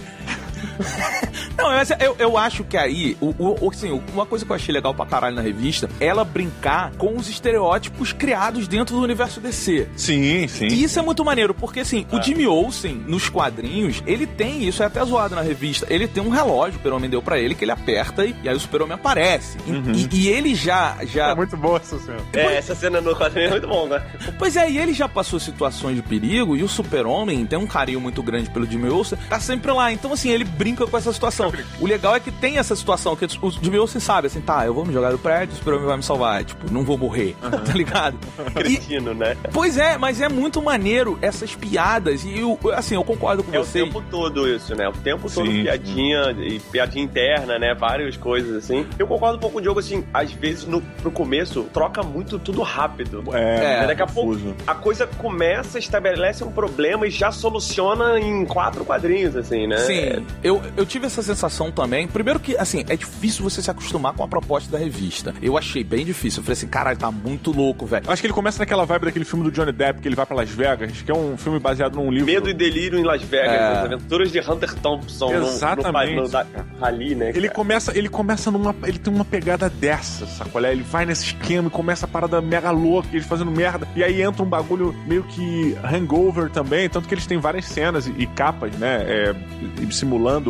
Não, 1.57 1.65
mas 1.69 1.91
eu, 1.99 2.15
eu 2.17 2.38
acho 2.38 2.63
que 2.63 2.75
aí, 2.77 3.15
o, 3.21 3.33
o, 3.38 3.69
assim, 3.69 3.91
uma 4.13 4.25
coisa 4.25 4.45
que 4.45 4.51
eu 4.51 4.55
achei 4.55 4.73
legal 4.73 4.93
pra 4.93 5.05
caralho 5.05 5.36
na 5.36 5.41
revista 5.41 5.89
é 5.99 6.07
ela 6.07 6.23
brincar 6.25 6.91
com 6.97 7.15
os 7.15 7.29
estereótipos 7.29 8.12
criados 8.12 8.67
dentro 8.67 8.95
do 8.95 9.01
universo 9.01 9.39
DC. 9.39 9.88
Sim, 9.95 10.47
sim. 10.47 10.67
E 10.67 10.83
isso 10.83 10.97
é 10.99 11.01
muito 11.01 11.23
maneiro, 11.23 11.53
porque 11.53 11.81
assim, 11.81 12.05
o 12.12 12.21
Jimmy 12.21 12.47
Olsen, 12.47 12.95
nos 13.07 13.29
quadrinhos, 13.29 14.01
ele 14.07 14.25
tem, 14.25 14.67
isso 14.67 14.81
é 14.81 14.86
até 14.88 15.03
zoado 15.05 15.36
na 15.36 15.41
revista, 15.41 15.86
ele 15.89 16.07
tem 16.07 16.23
um 16.23 16.29
relógio, 16.29 16.71
o 16.73 16.77
Super-Homem 16.77 17.09
deu 17.09 17.21
pra 17.21 17.38
ele, 17.39 17.53
que 17.55 17.63
ele 17.63 17.71
aperta 17.71 18.25
e, 18.25 18.36
e 18.43 18.49
aí 18.49 18.55
o 18.55 18.59
Super-Homem 18.59 18.95
aparece. 18.95 19.57
E- 19.67 19.93
E, 19.93 20.23
e 20.23 20.27
ele 20.29 20.55
já, 20.55 20.97
já 21.05 21.29
É 21.29 21.36
muito 21.36 21.55
boa 21.57 21.77
essa 21.77 21.97
cena. 21.99 22.17
É, 22.33 22.55
essa 22.57 22.73
cena 22.75 22.99
no 23.01 23.15
quadrinho 23.15 23.47
é 23.47 23.51
muito 23.51 23.67
bom, 23.67 23.88
né? 23.88 24.01
Pois 24.39 24.55
é, 24.55 24.69
e 24.69 24.77
ele 24.77 24.93
já 24.93 25.07
passou 25.07 25.39
situações 25.39 25.95
de 25.95 26.01
perigo 26.01 26.55
e 26.55 26.63
o 26.63 26.67
Super-Homem 26.69 27.45
tem 27.45 27.59
um 27.59 27.67
carinho 27.67 27.99
muito 28.01 28.21
grande 28.23 28.49
pelo 28.49 28.65
Jimmy 28.65 28.89
Olsen, 28.89 29.17
tá 29.29 29.39
sempre 29.39 29.71
lá. 29.71 29.91
Então, 29.91 30.12
assim, 30.13 30.29
ele 30.29 30.43
brinca 30.43 30.62
com 30.89 30.97
essa 30.97 31.12
situação. 31.12 31.52
O 31.80 31.86
legal 31.86 32.15
é 32.15 32.19
que 32.19 32.32
tem 32.32 32.58
essa 32.58 32.76
situação, 32.76 33.15
que 33.15 33.26
o 33.26 33.52
Jimmy 33.52 33.78
Olsen 33.78 33.99
sabe, 33.99 34.28
assim, 34.28 34.39
tá, 34.41 34.65
eu 34.65 34.73
vou 34.73 34.86
me 34.86 34.93
jogar 34.93 35.12
do 35.12 35.19
prédio, 35.19 35.54
o 35.54 35.58
Super-Homem 35.58 35.86
vai 35.88 35.97
me 35.97 36.04
salvar. 36.04 36.43
Tipo, 36.43 36.71
não 36.71 36.84
vou 36.84 36.97
morrer, 36.97 37.36
tá 37.41 37.73
ligado? 37.73 38.17
Cretino, 38.56 39.13
né? 39.13 39.36
pois 39.52 39.78
é, 39.78 39.97
mas 39.97 40.21
é 40.21 40.30
muito 40.30 40.62
maneiro 40.62 41.17
essas 41.21 41.54
piadas 41.54 42.23
e, 42.23 42.39
eu, 42.39 42.58
assim, 42.73 42.95
eu 42.95 43.04
concordo 43.04 43.43
com 43.43 43.54
É 43.54 43.60
o 43.60 43.63
você. 43.65 43.84
tempo 43.84 44.02
todo 44.10 44.47
isso, 44.47 44.73
né? 44.76 44.88
O 44.88 44.93
tempo 44.93 45.30
todo 45.30 45.45
Sim, 45.45 45.63
piadinha 45.63 46.32
e 46.39 46.60
piadinha 46.60 47.04
interna, 47.04 47.60
né? 47.60 47.76
Várias 47.78 48.15
coisas 48.15 48.56
assim. 48.63 48.86
Eu 48.97 49.06
concordo 49.08 49.36
um 49.38 49.39
pouco 49.39 49.54
com 49.54 49.60
o 49.60 49.62
Diogo, 49.62 49.80
assim, 49.80 50.04
às 50.13 50.32
vezes 50.32 50.65
no, 50.65 50.82
no 51.04 51.12
começo 51.12 51.63
troca 51.73 52.02
muito 52.02 52.39
tudo 52.39 52.62
rápido. 52.62 53.23
É, 53.34 53.84
É, 53.84 53.88
Daqui 53.88 54.02
a 54.02 54.08
pouco 54.08 54.32
confuso. 54.34 54.56
a 54.65 54.76
coisa 54.76 55.06
começa, 55.08 55.78
estabelece 55.78 56.43
um 56.43 56.52
problema 56.52 57.06
e 57.08 57.10
já 57.10 57.32
soluciona 57.32 58.19
em 58.19 58.45
quatro 58.45 58.84
quadrinhos, 58.86 59.36
assim, 59.36 59.67
né? 59.67 59.78
Sim, 59.80 60.26
eu, 60.43 60.52
eu 60.75 60.85
tive 60.85 61.05
essa 61.05 61.21
sensação 61.21 61.71
também. 61.71 62.07
Primeiro 62.07 62.39
que, 62.39 62.57
assim, 62.57 62.83
é 62.89 62.95
difícil 62.95 63.43
você 63.43 63.61
se 63.61 63.71
acostumar 63.71 64.13
com 64.13 64.23
a 64.23 64.27
proposta 64.27 64.71
da 64.71 64.77
revista. 64.77 65.33
Eu 65.41 65.57
achei 65.57 65.83
bem 65.83 66.05
difícil. 66.05 66.39
Eu 66.39 66.43
falei 66.43 66.53
assim, 66.53 66.67
caralho, 66.67 66.97
tá 66.97 67.11
muito 67.11 67.51
louco, 67.51 67.85
velho. 67.85 68.05
Eu 68.05 68.11
Acho 68.11 68.21
que 68.21 68.27
ele 68.27 68.33
começa 68.33 68.59
naquela 68.59 68.85
vibe 68.85 69.05
daquele 69.05 69.25
filme 69.25 69.43
do 69.45 69.51
Johnny 69.51 69.71
Depp, 69.71 70.01
que 70.01 70.07
ele 70.07 70.15
vai 70.15 70.25
pra 70.25 70.35
Las 70.35 70.49
Vegas, 70.49 71.01
que 71.01 71.11
é 71.11 71.15
um 71.15 71.37
filme 71.37 71.59
baseado 71.59 71.95
num 71.95 72.09
livro. 72.11 72.25
Medo 72.25 72.49
e 72.49 72.53
delírio 72.53 72.99
em 72.99 73.03
Las 73.03 73.21
Vegas, 73.23 73.51
É. 73.53 73.67
as 73.71 73.77
aventuras 73.85 74.31
de 74.31 74.39
Hunter 74.39 74.73
Thompson 74.75 75.31
no- 75.31 75.47
Exatamente. 75.47 76.15
no, 76.15 76.23
no, 76.23 76.29
da- 76.29 76.45
Rally, 76.79 77.15
né? 77.15 77.31
Ele 77.33 77.49
começa, 77.49 77.97
ele 77.97 78.09
começa 78.09 78.51
numa. 78.51 78.75
Ele 78.83 78.97
tem 78.99 79.13
uma 79.13 79.25
pegada 79.25 79.69
dessa, 79.69 80.25
sacolé? 80.25 80.71
Ele 80.71 80.83
vai 80.83 81.05
nesse 81.05 81.25
esquema 81.25 81.67
e 81.67 81.71
começa 81.71 82.05
a 82.05 82.09
parada 82.09 82.41
mega 82.41 82.71
louca, 82.71 83.07
eles 83.13 83.25
fazendo 83.25 83.51
merda. 83.51 83.87
E 83.95 84.03
aí 84.03 84.21
entra 84.21 84.43
um 84.43 84.47
bagulho 84.47 84.93
meio 85.07 85.23
que 85.23 85.75
hangover 85.83 86.49
também, 86.49 86.89
tanto 86.89 87.07
que 87.07 87.13
eles 87.13 87.25
têm 87.25 87.37
várias 87.37 87.65
cenas 87.65 88.07
e, 88.07 88.11
e 88.17 88.25
capas, 88.27 88.73
né? 88.77 89.03
é, 89.07 89.35
e- 89.81 89.85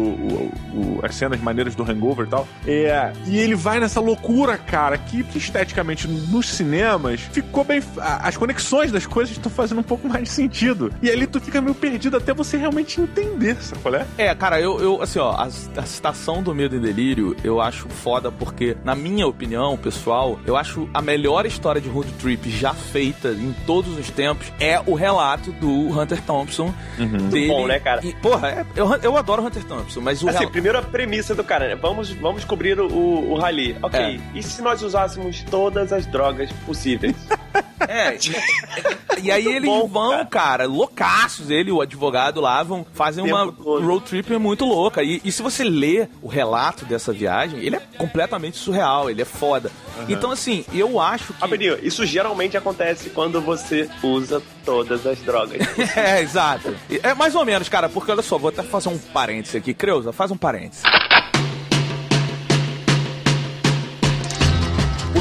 o- 0.01 0.51
o- 0.73 0.99
as 1.03 1.15
cenas 1.15 1.39
maneiras 1.41 1.75
do 1.75 1.83
hangover 1.83 2.25
e 2.25 2.29
tal. 2.29 2.47
É, 2.67 3.11
e 3.25 3.37
ele 3.37 3.55
vai 3.55 3.79
nessa 3.79 3.99
loucura, 3.99 4.57
cara, 4.57 4.97
que 4.97 5.25
esteticamente 5.35 6.07
nos 6.07 6.49
cinemas 6.49 7.21
ficou 7.31 7.63
bem. 7.63 7.81
As 7.97 8.37
conexões 8.37 8.91
das 8.91 9.05
coisas 9.05 9.35
estão 9.35 9.51
fazendo 9.51 9.79
um 9.79 9.83
pouco 9.83 10.07
mais 10.07 10.23
de 10.23 10.29
sentido. 10.29 10.91
E 11.01 11.09
ali 11.09 11.27
tu 11.27 11.39
fica 11.39 11.61
meio 11.61 11.75
perdido 11.75 12.17
até 12.17 12.33
você 12.33 12.57
realmente 12.57 12.99
entender, 13.01 13.55
sacolé? 13.61 14.05
É, 14.17 14.33
cara, 14.35 14.59
eu, 14.59 14.79
eu 14.79 15.01
assim, 15.01 15.19
ó, 15.19 15.31
a, 15.31 15.43
a 15.45 15.85
citação 15.85 16.41
do 16.41 16.53
Medo 16.53 16.75
e 16.75 16.79
Delírio 16.79 17.35
eu 17.43 17.61
acho 17.61 17.87
foda 17.89 18.31
porque, 18.31 18.75
na 18.83 18.95
minha 18.95 19.27
opinião, 19.27 19.77
pessoal, 19.77 20.39
eu 20.45 20.55
acho 20.55 20.89
a 20.93 21.01
melhor 21.01 21.45
história 21.45 21.79
de 21.81 21.89
road 21.89 22.11
trip 22.13 22.49
já 22.49 22.73
feita 22.73 23.29
em 23.29 23.53
todos 23.65 23.97
os 23.97 24.09
tempos 24.09 24.51
é 24.59 24.79
o 24.85 24.93
relato 24.93 25.51
do 25.53 25.69
Hunter 25.99 26.21
Thompson. 26.21 26.73
Dele, 27.29 27.47
bom, 27.47 27.67
né, 27.67 27.79
cara? 27.79 28.05
E, 28.05 28.13
porra, 28.15 28.47
é- 28.49 28.65
eu, 28.75 28.87
eu 29.01 29.17
adoro 29.17 29.45
Hunter 29.45 29.63
Thompson, 29.63 29.82
mas 30.01 30.23
o 30.23 30.29
Assim, 30.29 30.47
primeiro 30.47 30.77
a 30.77 30.81
premissa 30.81 31.33
do 31.35 31.43
cara, 31.43 31.67
né? 31.67 31.75
Vamos, 31.75 32.11
vamos 32.11 32.43
cobrir 32.45 32.79
o, 32.79 32.87
o, 32.87 33.31
o 33.31 33.35
rally. 33.35 33.77
Ok, 33.81 33.99
É. 33.99 34.19
e 34.37 34.41
se 34.43 34.61
nós 34.61 34.81
usássemos 34.81 35.43
todas 35.43 35.91
as 35.93 36.05
drogas 36.05 36.51
possíveis? 36.65 37.15
É, 37.87 38.15
e, 39.19 39.27
e 39.27 39.31
aí 39.31 39.45
eles 39.45 39.69
bom, 39.69 39.87
vão, 39.87 40.25
cara. 40.25 40.65
loucaços, 40.65 41.49
ele 41.49 41.69
e 41.69 41.73
o 41.73 41.81
advogado 41.81 42.41
lá 42.41 42.63
vão 42.63 42.85
fazer 42.93 43.21
uma 43.21 43.51
todo. 43.51 43.85
road 43.85 44.05
trip 44.05 44.37
muito 44.37 44.65
louca. 44.65 45.03
E, 45.03 45.21
e 45.23 45.31
se 45.31 45.41
você 45.41 45.63
lê 45.63 46.07
o 46.21 46.27
relato 46.27 46.85
dessa 46.85 47.11
viagem, 47.11 47.59
ele 47.59 47.75
é 47.75 47.81
completamente 47.97 48.57
surreal, 48.57 49.09
ele 49.09 49.21
é 49.21 49.25
foda. 49.25 49.71
Então, 50.09 50.31
assim, 50.31 50.65
eu 50.73 50.99
acho 50.99 51.33
que. 51.33 51.41
Rapidinho, 51.41 51.77
isso 51.81 52.05
geralmente 52.05 52.57
acontece 52.57 53.09
quando 53.09 53.39
você 53.41 53.89
usa 54.01 54.41
todas 54.65 55.05
as 55.05 55.19
drogas. 55.19 55.61
É, 55.95 56.21
exato. 56.21 56.75
É 57.03 57.13
mais 57.13 57.35
ou 57.35 57.45
menos, 57.45 57.69
cara, 57.69 57.87
porque 57.87 58.11
olha 58.11 58.21
só, 58.21 58.37
vou 58.37 58.49
até 58.49 58.63
fazer 58.63 58.89
um 58.89 58.97
parênteses 58.97 59.55
aqui. 59.55 59.73
Creuza, 59.73 60.11
faz 60.11 60.31
um 60.31 60.37
parênteses. 60.37 60.83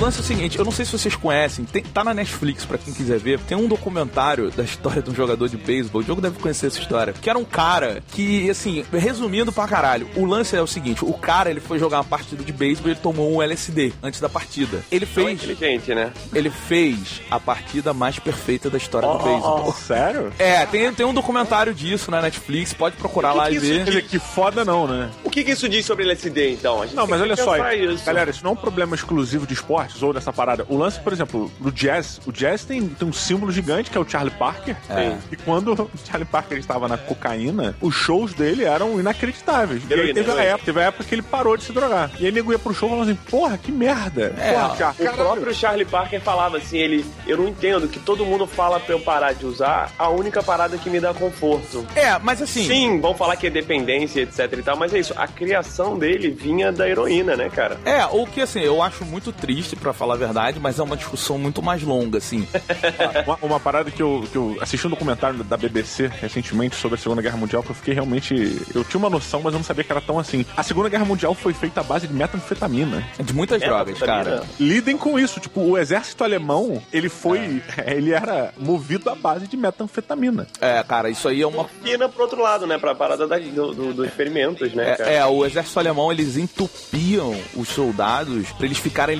Lance 0.02 0.18
é 0.18 0.20
o 0.20 0.24
seguinte, 0.24 0.58
eu 0.58 0.64
não 0.64 0.72
sei 0.72 0.84
se 0.84 0.92
vocês 0.92 1.14
conhecem, 1.16 1.64
tem- 1.64 1.82
tá 1.82 2.02
na 2.04 2.12
Netflix 2.14 2.64
pra 2.64 2.76
quem 2.78 2.92
quiser 2.92 3.18
ver, 3.18 3.38
tem 3.40 3.56
um 3.56 3.68
documentário 3.68 4.50
da 4.50 4.62
história 4.62 5.00
de 5.02 5.10
um 5.10 5.14
jogador 5.14 5.48
de 5.48 5.56
beisebol, 5.56 6.00
o 6.00 6.04
jogo 6.04 6.20
deve 6.20 6.38
conhecer 6.38 6.66
essa 6.66 6.78
história, 6.78 7.12
que 7.12 7.28
era 7.30 7.38
um 7.38 7.44
cara 7.44 8.02
que, 8.12 8.48
assim, 8.50 8.84
resumindo 8.92 9.52
pra 9.52 9.66
caralho, 9.68 10.08
o 10.16 10.24
lance 10.24 10.56
é 10.56 10.60
o 10.62 10.66
seguinte, 10.66 11.04
o 11.04 11.12
cara, 11.12 11.50
ele 11.50 11.60
foi 11.60 11.78
jogar 11.78 11.98
uma 11.98 12.04
partida 12.04 12.42
de 12.42 12.52
beisebol 12.52 12.88
e 12.88 12.92
ele 12.94 13.00
tomou 13.00 13.32
um 13.34 13.42
LSD 13.42 13.92
antes 14.02 14.20
da 14.20 14.28
partida. 14.28 14.82
Ele 14.90 15.06
Tão 15.06 15.24
fez, 15.24 15.42
inteligente, 15.42 15.94
né? 15.94 16.12
ele 16.34 16.50
fez 16.50 17.20
a 17.30 17.38
partida 17.38 17.92
mais 17.94 18.18
perfeita 18.18 18.68
da 18.68 18.78
história 18.78 19.08
do 19.08 19.18
beisebol. 19.18 19.72
Sério? 19.72 20.32
É, 20.38 20.64
tem, 20.66 20.92
tem 20.92 21.06
um 21.06 21.14
documentário 21.14 21.72
disso 21.74 22.10
na 22.10 22.20
Netflix, 22.20 22.72
pode 22.72 22.96
procurar 22.96 23.32
que 23.32 23.38
lá 23.38 23.48
que 23.48 23.54
e 23.54 23.58
ver. 23.58 23.78
Quer 23.84 23.90
dizer, 23.90 24.02
que 24.06 24.18
foda 24.18 24.64
não, 24.64 24.86
né? 24.86 25.10
O 25.24 25.30
que, 25.30 25.44
que 25.44 25.52
isso 25.52 25.68
diz 25.68 25.84
sobre 25.86 26.04
LSD, 26.04 26.52
então? 26.52 26.82
A 26.82 26.86
gente 26.86 26.96
Não, 26.96 27.06
mas 27.06 27.20
olha 27.20 27.36
só, 27.36 27.56
isso. 27.72 28.04
galera, 28.04 28.30
isso 28.30 28.42
não 28.42 28.50
é 28.50 28.54
um 28.54 28.56
problema 28.56 28.94
exclusivo 28.94 29.46
de 29.46 29.54
esportes 29.54 29.91
ou 30.00 30.12
dessa 30.12 30.32
parada. 30.32 30.64
O 30.68 30.76
lance, 30.76 31.00
por 31.00 31.12
exemplo, 31.12 31.50
do 31.58 31.72
jazz, 31.72 32.20
o 32.26 32.30
jazz 32.32 32.64
tem, 32.64 32.86
tem 32.88 33.08
um 33.08 33.12
símbolo 33.12 33.50
gigante 33.50 33.90
que 33.90 33.98
é 33.98 34.00
o 34.00 34.08
Charlie 34.08 34.32
Parker. 34.38 34.76
É. 34.88 35.16
E 35.30 35.36
quando 35.36 35.72
o 35.72 35.90
Charlie 36.04 36.24
Parker 36.26 36.58
estava 36.58 36.86
na 36.86 36.96
cocaína, 36.96 37.74
os 37.80 37.94
shows 37.94 38.32
dele 38.32 38.64
eram 38.64 39.00
inacreditáveis. 39.00 39.82
E 39.88 39.92
aí 39.92 39.98
Heroína, 40.00 40.14
teve 40.14 40.30
a, 40.30 40.34
heroína. 40.34 40.50
época, 40.50 40.64
teve 40.66 40.80
a 40.80 40.82
época 40.84 41.04
que 41.04 41.14
ele 41.14 41.22
parou 41.22 41.56
de 41.56 41.64
se 41.64 41.72
drogar. 41.72 42.10
E 42.20 42.26
aí 42.26 42.32
nego 42.32 42.52
ia 42.52 42.58
pro 42.58 42.72
show 42.74 42.88
e 42.88 42.92
falava 42.92 43.10
assim, 43.10 43.18
porra, 43.30 43.58
que 43.58 43.72
merda. 43.72 44.32
É, 44.38 44.52
porra, 44.52 44.76
Char- 44.76 44.92
O 44.92 45.04
caralho. 45.04 45.16
próprio 45.16 45.54
Charlie 45.54 45.84
Parker 45.84 46.20
falava 46.20 46.56
assim, 46.58 46.78
ele, 46.78 47.04
eu 47.26 47.36
não 47.36 47.48
entendo 47.48 47.88
que 47.88 47.98
todo 47.98 48.24
mundo 48.24 48.46
fala 48.46 48.78
pra 48.78 48.94
eu 48.94 49.00
parar 49.00 49.32
de 49.32 49.44
usar 49.46 49.90
a 49.98 50.08
única 50.08 50.42
parada 50.42 50.76
que 50.78 50.88
me 50.90 51.00
dá 51.00 51.12
conforto. 51.14 51.86
É, 51.94 52.18
mas 52.18 52.40
assim. 52.42 52.66
Sim, 52.66 53.00
vão 53.00 53.14
falar 53.14 53.36
que 53.36 53.46
é 53.46 53.50
dependência, 53.50 54.20
etc 54.20 54.52
e 54.58 54.62
tal, 54.62 54.76
mas 54.76 54.92
é 54.94 54.98
isso, 54.98 55.12
a 55.16 55.26
criação 55.26 55.98
dele 55.98 56.30
vinha 56.30 56.70
da 56.70 56.88
heroína, 56.88 57.36
né, 57.36 57.48
cara? 57.50 57.78
É, 57.84 58.04
o 58.06 58.26
que 58.26 58.40
assim, 58.40 58.60
eu 58.60 58.82
acho 58.82 59.04
muito 59.04 59.32
triste, 59.32 59.74
pra 59.82 59.92
falar 59.92 60.14
a 60.14 60.16
verdade, 60.16 60.58
mas 60.60 60.78
é 60.78 60.82
uma 60.82 60.96
discussão 60.96 61.36
muito 61.38 61.60
mais 61.62 61.82
longa, 61.82 62.18
assim. 62.18 62.46
Uma, 63.26 63.38
uma 63.42 63.60
parada 63.60 63.90
que 63.90 64.02
eu, 64.02 64.24
que 64.30 64.36
eu 64.36 64.56
assisti 64.60 64.86
um 64.86 64.90
documentário 64.90 65.42
da 65.44 65.56
BBC 65.56 66.10
recentemente 66.20 66.74
sobre 66.76 66.96
a 66.96 67.00
Segunda 67.00 67.20
Guerra 67.22 67.36
Mundial 67.36 67.62
que 67.62 67.70
eu 67.70 67.74
fiquei 67.74 67.94
realmente. 67.94 68.34
Eu 68.74 68.84
tinha 68.84 68.98
uma 68.98 69.10
noção, 69.10 69.40
mas 69.42 69.52
eu 69.52 69.58
não 69.58 69.64
sabia 69.64 69.84
que 69.84 69.92
era 69.92 70.00
tão 70.00 70.18
assim. 70.18 70.44
A 70.56 70.62
Segunda 70.62 70.88
Guerra 70.88 71.04
Mundial 71.04 71.34
foi 71.34 71.52
feita 71.52 71.80
à 71.80 71.82
base 71.84 72.06
de 72.06 72.14
metanfetamina. 72.14 73.02
De 73.22 73.32
muitas 73.32 73.60
É, 73.62 73.66
drogas, 73.66 73.98
cara. 73.98 74.42
Lidem 74.58 74.96
com 74.96 75.18
isso. 75.18 75.38
Tipo, 75.40 75.60
o 75.60 75.78
exército 75.78 76.24
alemão, 76.24 76.80
ele 76.92 77.08
foi. 77.08 77.62
Ele 77.86 78.12
era 78.12 78.52
movido 78.58 79.10
à 79.10 79.14
base 79.14 79.46
de 79.46 79.56
metanfetamina. 79.56 80.46
É, 80.60 80.82
cara, 80.82 81.10
isso 81.10 81.28
aí 81.28 81.42
é 81.42 81.46
uma. 81.46 81.64
Pina 81.82 82.08
pro 82.08 82.22
outro 82.22 82.40
lado, 82.42 82.66
né, 82.66 82.78
pra 82.78 82.94
parada 82.94 83.26
da, 83.26 83.38
do, 83.38 83.74
do- 83.74 83.92
dos 83.94 84.06
experimentos, 84.06 84.72
né, 84.74 84.96
cara? 84.96 85.10
É, 85.10 85.16
é, 85.16 85.26
o 85.26 85.44
exército 85.44 85.78
alemão, 85.78 86.10
eles 86.12 86.36
entupiam 86.36 87.34
os 87.56 87.68
soldados 87.68 88.50
pra 88.52 88.66
eles 88.66 88.78
ficarem 88.78 89.16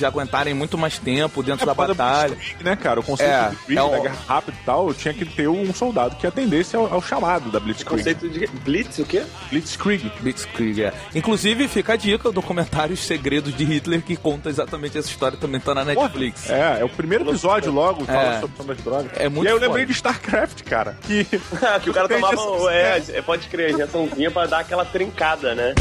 e 0.00 0.04
aguentarem 0.04 0.54
muito 0.54 0.76
mais 0.78 0.98
tempo 0.98 1.42
dentro 1.42 1.66
da 1.66 1.74
causa 1.74 1.92
do 1.92 1.96
batalha. 1.96 2.34
Blitzkrieg, 2.34 2.64
né, 2.64 2.76
cara? 2.76 3.00
O 3.00 3.02
conceito 3.02 3.30
É, 3.30 3.42
do 3.44 3.48
Blitzkrieg, 3.50 3.78
é 3.78 3.82
o- 3.82 3.90
da 3.90 3.98
guerra 4.00 4.16
rápida 4.26 4.56
e 4.60 4.64
tal, 4.64 4.94
tinha 4.94 5.14
que 5.14 5.24
ter 5.24 5.48
um 5.48 5.72
soldado 5.74 6.16
que 6.16 6.26
atendesse 6.26 6.74
ao, 6.76 6.92
ao 6.92 7.02
chamado 7.02 7.50
da 7.50 7.60
Blitzkrieg. 7.60 7.98
Conceito 7.98 8.28
de 8.28 8.46
Blitz, 8.46 8.98
o 8.98 9.04
quê? 9.04 9.22
Blitzkrieg. 9.50 10.10
Blitzkrieg, 10.20 10.82
é. 10.84 10.92
Inclusive, 11.14 11.68
fica 11.68 11.92
a 11.92 11.96
dica, 11.96 12.28
o 12.28 12.32
documentário 12.32 12.94
Os 12.94 13.00
Segredos 13.00 13.54
de 13.54 13.64
Hitler, 13.64 14.02
que 14.02 14.16
conta 14.16 14.48
exatamente 14.48 14.98
essa 14.98 15.08
história, 15.08 15.36
também 15.38 15.60
tá 15.60 15.74
na 15.74 15.84
Netflix. 15.84 16.50
É, 16.50 16.80
é 16.80 16.84
o 16.84 16.88
primeiro 16.88 17.28
episódio 17.28 17.70
logo, 17.72 18.02
É. 18.04 18.06
fala 18.06 18.40
sobre 18.56 18.72
as 18.72 18.80
drogas. 18.80 19.10
É 19.14 19.28
muito 19.28 19.44
e 19.44 19.48
aí 19.48 19.54
eu 19.54 19.60
lembrei 19.60 19.84
foda. 19.84 19.86
de 19.86 19.92
StarCraft, 19.92 20.62
cara. 20.62 20.96
Que, 21.02 21.24
que 21.82 21.90
o 21.90 21.92
cara 21.94 22.08
Tem 22.08 22.18
tomava, 22.20 22.34
injeção- 22.34 22.70
é, 22.70 23.02
é, 23.14 23.22
pode 23.22 23.46
crer, 23.48 23.70
injeçãozinha 23.72 24.30
pra 24.30 24.46
dar 24.46 24.60
aquela 24.60 24.84
trincada, 24.84 25.54
né? 25.54 25.74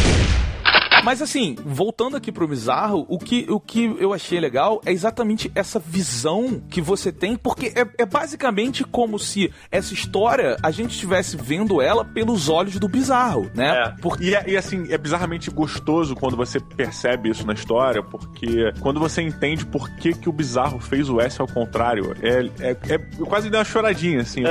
Mas 1.03 1.21
assim, 1.21 1.55
voltando 1.63 2.17
aqui 2.17 2.31
pro 2.31 2.47
bizarro, 2.47 3.05
o 3.09 3.19
que, 3.19 3.45
o 3.49 3.59
que 3.59 3.95
eu 3.99 4.13
achei 4.13 4.39
legal 4.39 4.81
é 4.85 4.91
exatamente 4.91 5.51
essa 5.53 5.79
visão 5.79 6.61
que 6.69 6.81
você 6.81 7.11
tem, 7.11 7.35
porque 7.35 7.67
é, 7.75 7.85
é 8.01 8.05
basicamente 8.05 8.83
como 8.83 9.19
se 9.19 9.51
essa 9.71 9.93
história 9.93 10.57
a 10.63 10.71
gente 10.71 10.91
estivesse 10.91 11.37
vendo 11.37 11.81
ela 11.81 12.03
pelos 12.03 12.49
olhos 12.49 12.79
do 12.79 12.87
bizarro, 12.87 13.49
né? 13.53 13.83
É. 13.85 13.93
Porque 14.01 14.23
E, 14.25 14.35
é- 14.35 14.43
e, 14.49 14.57
assim, 14.57 14.87
é 14.91 14.97
bizarramente 14.97 15.51
gostoso 15.51 16.15
quando 16.15 16.35
você 16.35 16.59
percebe 16.59 17.29
isso 17.29 17.45
na 17.45 17.53
história, 17.53 18.01
porque 18.01 18.71
quando 18.79 18.99
você 18.99 19.21
entende 19.21 19.65
por 19.65 19.89
que, 19.97 20.13
que 20.13 20.27
o 20.29 20.31
bizarro 20.31 20.79
fez 20.79 21.09
o 21.09 21.19
S 21.21 21.39
ao 21.39 21.47
contrário, 21.47 22.15
é, 22.21 22.49
é, 22.59 22.77
é- 22.95 23.09
eu 23.19 23.25
quase 23.25 23.49
dei 23.49 23.59
uma 23.59 23.65
choradinha, 23.65 24.21
assim. 24.21 24.43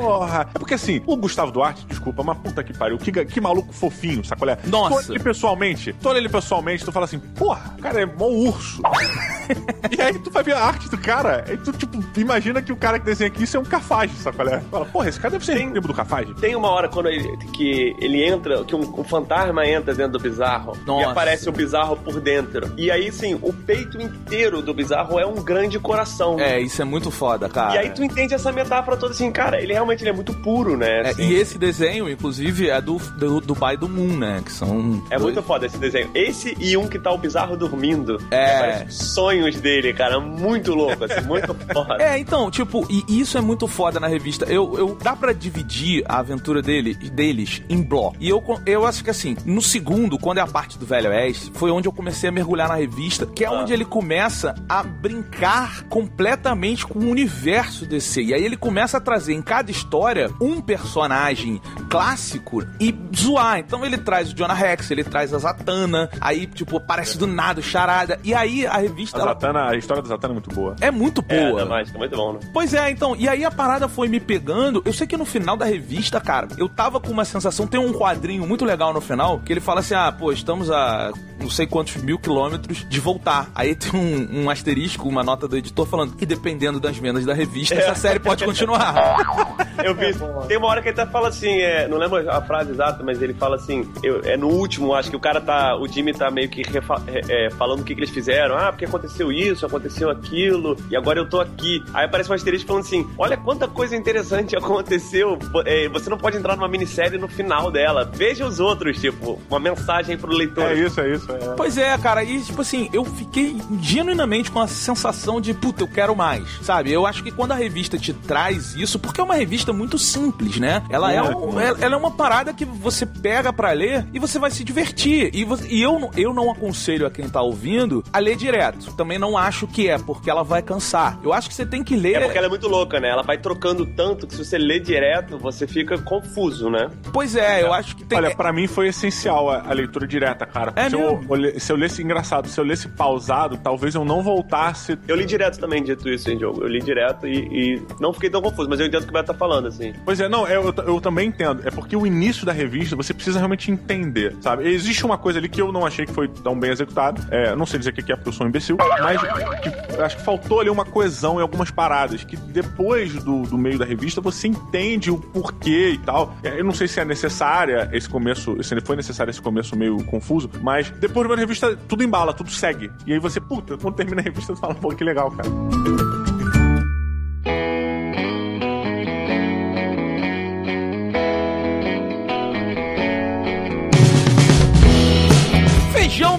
Porra! 0.00 0.48
É 0.54 0.58
porque 0.58 0.74
assim, 0.74 1.02
o 1.06 1.16
Gustavo 1.16 1.52
Duarte, 1.52 1.84
desculpa, 1.86 2.22
mas 2.22 2.38
puta 2.38 2.62
que 2.64 2.72
pariu, 2.76 2.98
que, 2.98 3.12
que 3.24 3.40
maluco 3.40 3.72
fofinho, 3.72 4.24
sacolé? 4.24 4.58
Nossa. 4.66 4.96
Olha 4.96 5.06
ele 5.10 5.18
pessoalmente, 5.56 5.92
tu 5.94 6.08
olha 6.08 6.18
ele 6.18 6.28
pessoalmente, 6.28 6.84
tu 6.84 6.92
fala 6.92 7.04
assim, 7.06 7.18
porra, 7.18 7.74
o 7.78 7.82
cara 7.82 8.00
é 8.00 8.06
mó 8.06 8.26
urso. 8.26 8.82
e 9.96 10.00
aí 10.00 10.18
tu 10.18 10.30
vai 10.30 10.42
ver 10.42 10.54
a 10.54 10.64
arte 10.64 10.88
do 10.88 10.98
cara, 10.98 11.44
e 11.50 11.56
tu, 11.56 11.72
tipo, 11.72 12.02
imagina 12.18 12.60
que 12.60 12.72
o 12.72 12.76
cara 12.76 12.98
que 12.98 13.04
desenha 13.04 13.28
aqui 13.28 13.44
isso 13.44 13.56
é 13.56 13.60
um 13.60 13.64
cafage, 13.64 14.14
sacolé? 14.16 14.60
Fala, 14.70 14.84
porra, 14.86 15.08
esse 15.08 15.18
cara 15.18 15.32
deve 15.32 15.44
ser 15.44 15.56
tempo 15.56 15.86
do 15.88 15.94
cafage. 15.94 16.34
Tem 16.34 16.54
uma 16.54 16.68
hora 16.68 16.88
quando 16.88 17.08
ele, 17.08 17.36
que 17.52 17.94
ele 18.00 18.24
entra, 18.24 18.64
que 18.64 18.74
um, 18.74 19.00
um 19.00 19.04
fantasma 19.04 19.66
entra 19.66 19.94
dentro 19.94 20.12
do 20.12 20.18
bizarro 20.20 20.76
e 20.82 20.86
Nossa. 20.86 21.10
aparece 21.10 21.48
o 21.48 21.52
bizarro 21.52 21.96
por 21.96 22.20
dentro. 22.20 22.72
E 22.76 22.90
aí, 22.90 23.10
sim, 23.10 23.38
o 23.40 23.52
peito 23.52 24.00
inteiro 24.00 24.62
do 24.62 24.74
bizarro 24.74 25.18
é 25.18 25.26
um 25.26 25.42
grande 25.42 25.78
coração. 25.78 26.38
é, 26.38 26.60
isso 26.60 26.82
é 26.82 26.84
muito 26.84 27.10
foda, 27.10 27.48
cara. 27.48 27.74
E 27.74 27.78
aí 27.78 27.90
tu 27.90 28.02
entende 28.02 28.34
essa 28.34 28.52
metáfora 28.52 28.96
toda 28.96 29.12
assim, 29.12 29.30
cara, 29.30 29.60
ele 29.60 29.72
realmente 29.72 30.02
ele 30.02 30.10
é 30.10 30.12
muito 30.12 30.32
puro, 30.34 30.76
né? 30.76 31.02
É, 31.02 31.08
assim. 31.10 31.22
e 31.22 31.34
esse 31.34 31.58
desenho, 31.58 32.08
inclusive, 32.08 32.68
é 32.68 32.80
do, 32.80 32.96
do, 32.96 33.40
do 33.40 33.54
Pai 33.54 33.76
do 33.76 33.88
Moon, 33.88 34.16
né? 34.16 34.42
Que 34.44 34.52
são. 34.52 35.02
É 35.10 35.16
dois- 35.18 35.22
muito 35.22 35.42
foda 35.46 35.66
esse 35.66 35.78
desenho. 35.78 36.10
Esse 36.14 36.56
e 36.58 36.76
um 36.76 36.88
que 36.88 36.98
tá 36.98 37.10
o 37.12 37.18
bizarro 37.18 37.56
dormindo. 37.56 38.18
É. 38.30 38.86
Sonhos 38.88 39.60
dele, 39.60 39.92
cara. 39.92 40.18
Muito 40.20 40.74
louco, 40.74 41.04
assim, 41.04 41.20
muito 41.22 41.54
foda. 41.72 42.02
É, 42.02 42.18
então, 42.18 42.50
tipo, 42.50 42.86
e 42.90 43.20
isso 43.20 43.38
é 43.38 43.40
muito 43.40 43.66
foda 43.66 44.00
na 44.00 44.06
revista. 44.06 44.44
Eu, 44.46 44.76
eu 44.76 44.98
dá 45.00 45.14
pra 45.14 45.32
dividir 45.32 46.04
a 46.08 46.18
aventura 46.18 46.60
dele, 46.60 46.94
deles 46.94 47.62
em 47.68 47.82
bloco. 47.82 48.16
E 48.20 48.28
eu, 48.28 48.42
eu 48.66 48.86
acho 48.86 49.04
que 49.04 49.10
assim, 49.10 49.36
no 49.44 49.62
segundo, 49.62 50.18
quando 50.18 50.38
é 50.38 50.40
a 50.40 50.46
parte 50.46 50.78
do 50.78 50.86
Velho 50.86 51.10
Oeste, 51.10 51.50
foi 51.54 51.70
onde 51.70 51.88
eu 51.88 51.92
comecei 51.92 52.28
a 52.28 52.32
mergulhar 52.32 52.68
na 52.68 52.74
revista, 52.74 53.26
que 53.26 53.44
é 53.44 53.50
onde 53.50 53.72
ele 53.72 53.84
começa 53.84 54.54
a 54.68 54.82
brincar 54.82 55.84
completamente 55.84 56.86
com 56.86 56.98
o 56.98 57.10
universo 57.10 57.86
DC. 57.86 58.22
E 58.22 58.34
aí 58.34 58.44
ele 58.44 58.56
começa 58.56 58.96
a 58.96 59.00
trazer 59.00 59.34
em 59.34 59.42
cada 59.42 59.70
história 59.70 60.30
um 60.40 60.60
personagem 60.60 61.60
clássico 61.88 62.64
e 62.80 62.94
zoar. 63.14 63.58
Então 63.58 63.84
ele 63.84 63.98
traz 63.98 64.30
o 64.30 64.34
Jonah 64.34 64.54
Rex, 64.54 64.90
ele 64.90 65.04
traz 65.04 65.32
a 65.32 65.35
Zatanna, 65.38 66.08
aí, 66.20 66.46
tipo, 66.46 66.76
aparece 66.76 67.16
do 67.18 67.26
nada 67.26 67.60
Charada. 67.62 68.18
E 68.24 68.34
aí 68.34 68.66
a 68.66 68.78
revista 68.78 69.18
A, 69.18 69.20
ela 69.22 69.32
Zatanna, 69.32 69.70
a 69.70 69.76
história 69.76 70.02
da 70.02 70.08
Zatanna 70.08 70.32
é 70.32 70.36
muito 70.36 70.50
boa. 70.54 70.76
é 70.80 70.90
muito 70.90 71.24
É, 71.28 71.48
boa. 71.50 71.60
da 71.64 71.66
mágica, 71.66 71.98
muito 71.98 72.16
bom, 72.16 72.32
né? 72.34 72.40
Pois 72.52 72.72
é, 72.74 72.90
então, 72.90 73.14
e 73.16 73.28
aí 73.28 73.44
a 73.44 73.50
parada 73.50 73.88
foi 73.88 74.08
me 74.08 74.20
pegando. 74.20 74.82
Eu 74.84 74.92
sei 74.92 75.06
que 75.06 75.16
no 75.16 75.24
final 75.24 75.56
da 75.56 75.64
revista, 75.64 76.20
cara, 76.20 76.48
eu 76.58 76.68
tava 76.68 77.00
com 77.00 77.10
uma 77.10 77.24
sensação. 77.24 77.66
Tem 77.66 77.80
um 77.80 77.92
quadrinho 77.92 78.46
muito 78.46 78.64
legal 78.64 78.92
no 78.92 79.00
final 79.00 79.40
que 79.40 79.52
ele 79.52 79.60
fala 79.60 79.80
assim: 79.80 79.94
ah, 79.94 80.12
pô, 80.12 80.32
estamos 80.32 80.70
a 80.70 81.12
não 81.40 81.50
sei 81.50 81.66
quantos 81.66 81.96
mil 82.02 82.18
quilômetros 82.18 82.86
de 82.88 82.98
voltar. 83.00 83.48
Aí 83.54 83.74
tem 83.74 83.92
um, 84.00 84.44
um 84.44 84.50
asterisco, 84.50 85.08
uma 85.08 85.22
nota 85.22 85.46
do 85.46 85.56
editor 85.56 85.86
falando 85.86 86.16
que 86.16 86.24
dependendo 86.24 86.80
das 86.80 86.96
vendas 86.96 87.24
da 87.24 87.34
revista, 87.34 87.74
essa 87.74 87.94
série 87.94 88.18
pode 88.18 88.44
continuar. 88.44 88.94
Eu 89.84 89.94
vi. 89.94 90.06
Tem 90.48 90.56
uma 90.56 90.68
hora 90.68 90.80
que 90.82 90.88
ele 90.88 91.00
até 91.00 91.10
fala 91.10 91.28
assim, 91.28 91.50
é, 91.60 91.86
não 91.86 91.98
lembro 91.98 92.28
a 92.30 92.40
frase 92.42 92.70
exata, 92.70 93.02
mas 93.04 93.20
ele 93.20 93.34
fala 93.34 93.56
assim, 93.56 93.86
eu- 94.02 94.20
é 94.24 94.36
no 94.36 94.48
último, 94.48 94.94
acho 94.94 95.10
que 95.10 95.16
o 95.16 95.20
cara 95.26 95.40
tá, 95.40 95.76
o 95.76 95.88
Jimmy 95.88 96.12
tá 96.12 96.30
meio 96.30 96.48
que 96.48 96.62
refa- 96.62 97.02
é, 97.08 97.46
é, 97.46 97.50
falando 97.50 97.80
o 97.80 97.84
que, 97.84 97.94
que 97.94 98.00
eles 98.00 98.10
fizeram. 98.10 98.56
Ah, 98.56 98.70
porque 98.70 98.84
aconteceu 98.84 99.32
isso, 99.32 99.66
aconteceu 99.66 100.08
aquilo, 100.08 100.76
e 100.88 100.96
agora 100.96 101.18
eu 101.18 101.28
tô 101.28 101.40
aqui. 101.40 101.82
Aí 101.92 102.04
aparece 102.04 102.30
um 102.30 102.34
asterisco 102.34 102.68
falando 102.68 102.82
assim, 102.84 103.04
olha 103.18 103.36
quanta 103.36 103.66
coisa 103.66 103.96
interessante 103.96 104.54
aconteceu, 104.56 105.36
é, 105.64 105.88
você 105.88 106.08
não 106.08 106.16
pode 106.18 106.36
entrar 106.36 106.54
numa 106.56 106.68
minissérie 106.68 107.18
no 107.18 107.26
final 107.28 107.70
dela. 107.72 108.08
Veja 108.14 108.46
os 108.46 108.60
outros, 108.60 109.00
tipo, 109.00 109.40
uma 109.50 109.58
mensagem 109.58 110.16
pro 110.16 110.30
leitor. 110.32 110.64
É 110.64 110.74
isso, 110.74 111.00
é 111.00 111.12
isso. 111.12 111.30
É... 111.32 111.54
Pois 111.56 111.76
é, 111.76 111.96
cara, 111.98 112.22
e 112.22 112.40
tipo 112.42 112.60
assim, 112.62 112.88
eu 112.92 113.04
fiquei 113.04 113.56
genuinamente 113.80 114.50
com 114.50 114.60
a 114.60 114.68
sensação 114.68 115.40
de, 115.40 115.52
puta, 115.54 115.82
eu 115.82 115.88
quero 115.88 116.14
mais, 116.14 116.44
sabe? 116.62 116.92
Eu 116.92 117.04
acho 117.06 117.22
que 117.22 117.30
quando 117.32 117.52
a 117.52 117.56
revista 117.56 117.98
te 117.98 118.12
traz 118.12 118.74
isso, 118.76 118.98
porque 118.98 119.20
é 119.20 119.24
uma 119.24 119.34
revista 119.34 119.72
muito 119.72 119.98
simples, 119.98 120.58
né? 120.58 120.82
Ela 120.90 121.12
é, 121.12 121.20
um- 121.22 121.60
ela 121.60 121.76
ela 121.80 121.94
é 121.94 121.98
uma 121.98 122.10
parada 122.10 122.52
que 122.52 122.64
você 122.64 123.04
pega 123.06 123.52
pra 123.52 123.72
ler 123.72 124.06
e 124.12 124.18
você 124.18 124.38
vai 124.38 124.50
se 124.50 124.62
divertir. 124.62 125.15
E, 125.32 125.44
você- 125.44 125.66
e 125.68 125.82
eu, 125.82 125.98
não- 125.98 126.10
eu 126.16 126.32
não 126.34 126.50
aconselho 126.50 127.06
a 127.06 127.10
quem 127.10 127.28
tá 127.28 127.40
ouvindo 127.42 128.02
a 128.12 128.18
ler 128.18 128.36
direto. 128.36 128.92
Também 128.94 129.18
não 129.18 129.36
acho 129.36 129.66
que 129.66 129.88
é, 129.88 129.98
porque 129.98 130.30
ela 130.30 130.42
vai 130.42 130.62
cansar. 130.62 131.18
Eu 131.22 131.32
acho 131.32 131.48
que 131.48 131.54
você 131.54 131.66
tem 131.66 131.82
que 131.82 131.96
ler. 131.96 132.16
É 132.16 132.20
porque 132.20 132.38
ela 132.38 132.46
é 132.46 132.50
muito 132.50 132.68
louca, 132.68 133.00
né? 133.00 133.08
Ela 133.08 133.22
vai 133.22 133.38
trocando 133.38 133.84
tanto 133.86 134.26
que 134.26 134.34
se 134.34 134.44
você 134.44 134.58
lê 134.58 134.78
direto, 134.80 135.38
você 135.38 135.66
fica 135.66 135.98
confuso, 135.98 136.70
né? 136.70 136.88
Pois 137.12 137.34
é, 137.36 137.62
eu 137.62 137.72
acho 137.72 137.96
que 137.96 138.04
tem. 138.04 138.18
Olha, 138.18 138.34
pra 138.34 138.52
mim 138.52 138.66
foi 138.66 138.88
essencial 138.88 139.50
a, 139.50 139.62
a 139.68 139.72
leitura 139.72 140.06
direta, 140.06 140.46
cara. 140.46 140.72
É 140.76 140.88
se, 140.88 140.94
eu, 140.96 141.16
mesmo? 141.16 141.24
olhe- 141.28 141.58
se 141.60 141.72
eu 141.72 141.76
lesse 141.76 142.02
engraçado, 142.02 142.48
se 142.48 142.58
eu 142.60 142.64
lesse 142.64 142.88
pausado, 142.88 143.56
talvez 143.56 143.94
eu 143.94 144.04
não 144.04 144.22
voltasse. 144.22 144.98
Eu 145.08 145.16
li 145.16 145.24
direto 145.24 145.58
também, 145.58 145.82
dito 145.82 146.08
isso, 146.08 146.30
hein, 146.30 146.38
Diogo? 146.38 146.62
Eu 146.62 146.68
li 146.68 146.80
direto 146.80 147.26
e, 147.26 147.36
e 147.76 147.82
não 148.00 148.12
fiquei 148.12 148.30
tão 148.30 148.40
confuso, 148.42 148.68
mas 148.68 148.80
eu 148.80 148.86
entendo 148.86 149.02
o 149.02 149.04
que 149.04 149.10
o 149.10 149.12
Beto 149.12 149.26
tá 149.32 149.34
falando, 149.34 149.68
assim. 149.68 149.92
Pois 150.04 150.20
é, 150.20 150.28
não, 150.28 150.46
eu, 150.46 150.64
eu, 150.76 150.84
eu 150.86 151.00
também 151.00 151.28
entendo. 151.28 151.62
É 151.64 151.70
porque 151.70 151.96
o 151.96 152.06
início 152.06 152.44
da 152.46 152.52
revista 152.52 152.94
você 152.96 153.12
precisa 153.14 153.38
realmente 153.38 153.70
entender, 153.70 154.36
sabe? 154.40 154.68
Existe 154.68 155.04
uma 155.06 155.18
coisa 155.18 155.38
ali 155.38 155.48
que 155.48 155.60
eu 155.60 155.72
não 155.72 155.86
achei 155.86 156.04
que 156.06 156.12
foi 156.12 156.28
tão 156.28 156.58
bem 156.58 156.70
executada. 156.70 157.26
É, 157.30 157.54
não 157.54 157.66
sei 157.66 157.78
dizer 157.78 157.90
o 157.90 157.94
que 157.94 158.12
é 158.12 158.16
porque 158.16 158.28
eu 158.28 158.32
sou 158.32 158.46
um 158.46 158.48
imbecil, 158.48 158.76
mas 158.78 159.20
que, 159.20 160.00
acho 160.02 160.16
que 160.16 160.22
faltou 160.22 160.60
ali 160.60 160.70
uma 160.70 160.84
coesão 160.84 161.38
em 161.38 161.42
algumas 161.42 161.70
paradas. 161.70 162.24
Que 162.24 162.36
depois 162.36 163.12
do, 163.22 163.42
do 163.42 163.58
meio 163.58 163.78
da 163.78 163.84
revista 163.84 164.20
você 164.20 164.48
entende 164.48 165.10
o 165.10 165.18
porquê 165.18 165.90
e 165.90 165.98
tal. 165.98 166.34
É, 166.42 166.60
Eu 166.60 166.64
não 166.64 166.74
sei 166.74 166.88
se 166.88 167.00
é 167.00 167.04
necessária 167.04 167.88
esse 167.92 168.08
começo, 168.08 168.62
se 168.62 168.76
foi 168.80 168.96
necessário 168.96 169.30
esse 169.30 169.40
começo 169.40 169.76
meio 169.76 170.02
confuso, 170.04 170.50
mas 170.62 170.90
depois 170.90 171.28
da 171.28 171.34
revista 171.34 171.76
tudo 171.88 172.02
embala, 172.02 172.32
tudo 172.32 172.50
segue. 172.50 172.90
E 173.06 173.12
aí 173.12 173.18
você, 173.18 173.40
puta, 173.40 173.76
quando 173.76 173.94
termina 173.94 174.20
a 174.20 174.24
revista, 174.24 174.54
você 174.54 174.60
fala, 174.60 174.74
pô, 174.74 174.88
que 174.90 175.04
legal, 175.04 175.30
cara. 175.30 176.35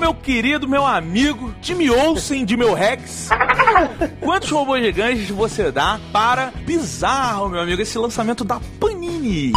Meu 0.08 0.14
querido, 0.14 0.70
meu 0.70 0.86
amigo, 0.86 1.54
Jimmy 1.62 1.90
Olsen 1.90 2.46
de 2.46 2.56
meu 2.56 2.74
Rex. 2.74 3.28
Quantos 4.22 4.50
robôs 4.50 4.82
gigantes 4.82 5.30
você 5.30 5.70
dá 5.70 6.00
para 6.14 6.54
Bizarro, 6.66 7.50
meu 7.50 7.60
amigo, 7.60 7.82
esse 7.82 7.98
lançamento 7.98 8.46
da 8.46 8.58
Panini? 8.80 9.52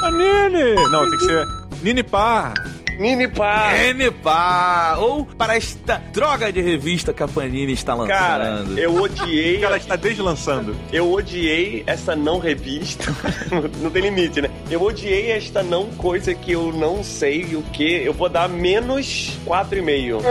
Panini! 0.00 0.74
Não, 0.88 1.10
tem 1.10 1.18
que 1.18 1.24
ser 1.24 1.46
Nini 1.82 2.04
Par. 2.04 2.54
Mini 2.98 3.28
pá! 3.28 3.72
NPA! 3.92 4.96
Ou 4.98 5.24
para 5.24 5.56
esta 5.56 6.00
droga 6.12 6.52
de 6.52 6.60
revista 6.60 7.12
que 7.12 7.22
a 7.22 7.28
Panini 7.28 7.72
está 7.72 7.94
lançando. 7.94 8.16
Cara, 8.16 8.64
eu 8.76 8.94
odiei. 8.94 9.64
Ela 9.64 9.76
está 9.76 9.96
deslançando. 9.96 10.76
Eu 10.92 11.10
odiei 11.10 11.82
essa 11.86 12.14
não 12.14 12.38
revista. 12.38 13.04
não 13.80 13.90
tem 13.90 14.02
limite, 14.02 14.40
né? 14.40 14.50
Eu 14.70 14.82
odiei 14.82 15.32
esta 15.32 15.62
não 15.62 15.86
coisa 15.90 16.34
que 16.34 16.52
eu 16.52 16.72
não 16.72 17.02
sei 17.02 17.56
o 17.56 17.62
que. 17.62 18.02
Eu 18.04 18.12
vou 18.12 18.28
dar 18.28 18.48
menos 18.48 19.38
4,5. 19.46 20.22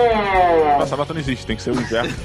Nossa, 0.80 0.96
a 0.96 0.98
nota 0.98 1.14
não 1.14 1.22
existe, 1.22 1.46
tem 1.46 1.56
que 1.56 1.62
ser 1.62 1.72
o 1.72 1.80
inverso. 1.80 2.16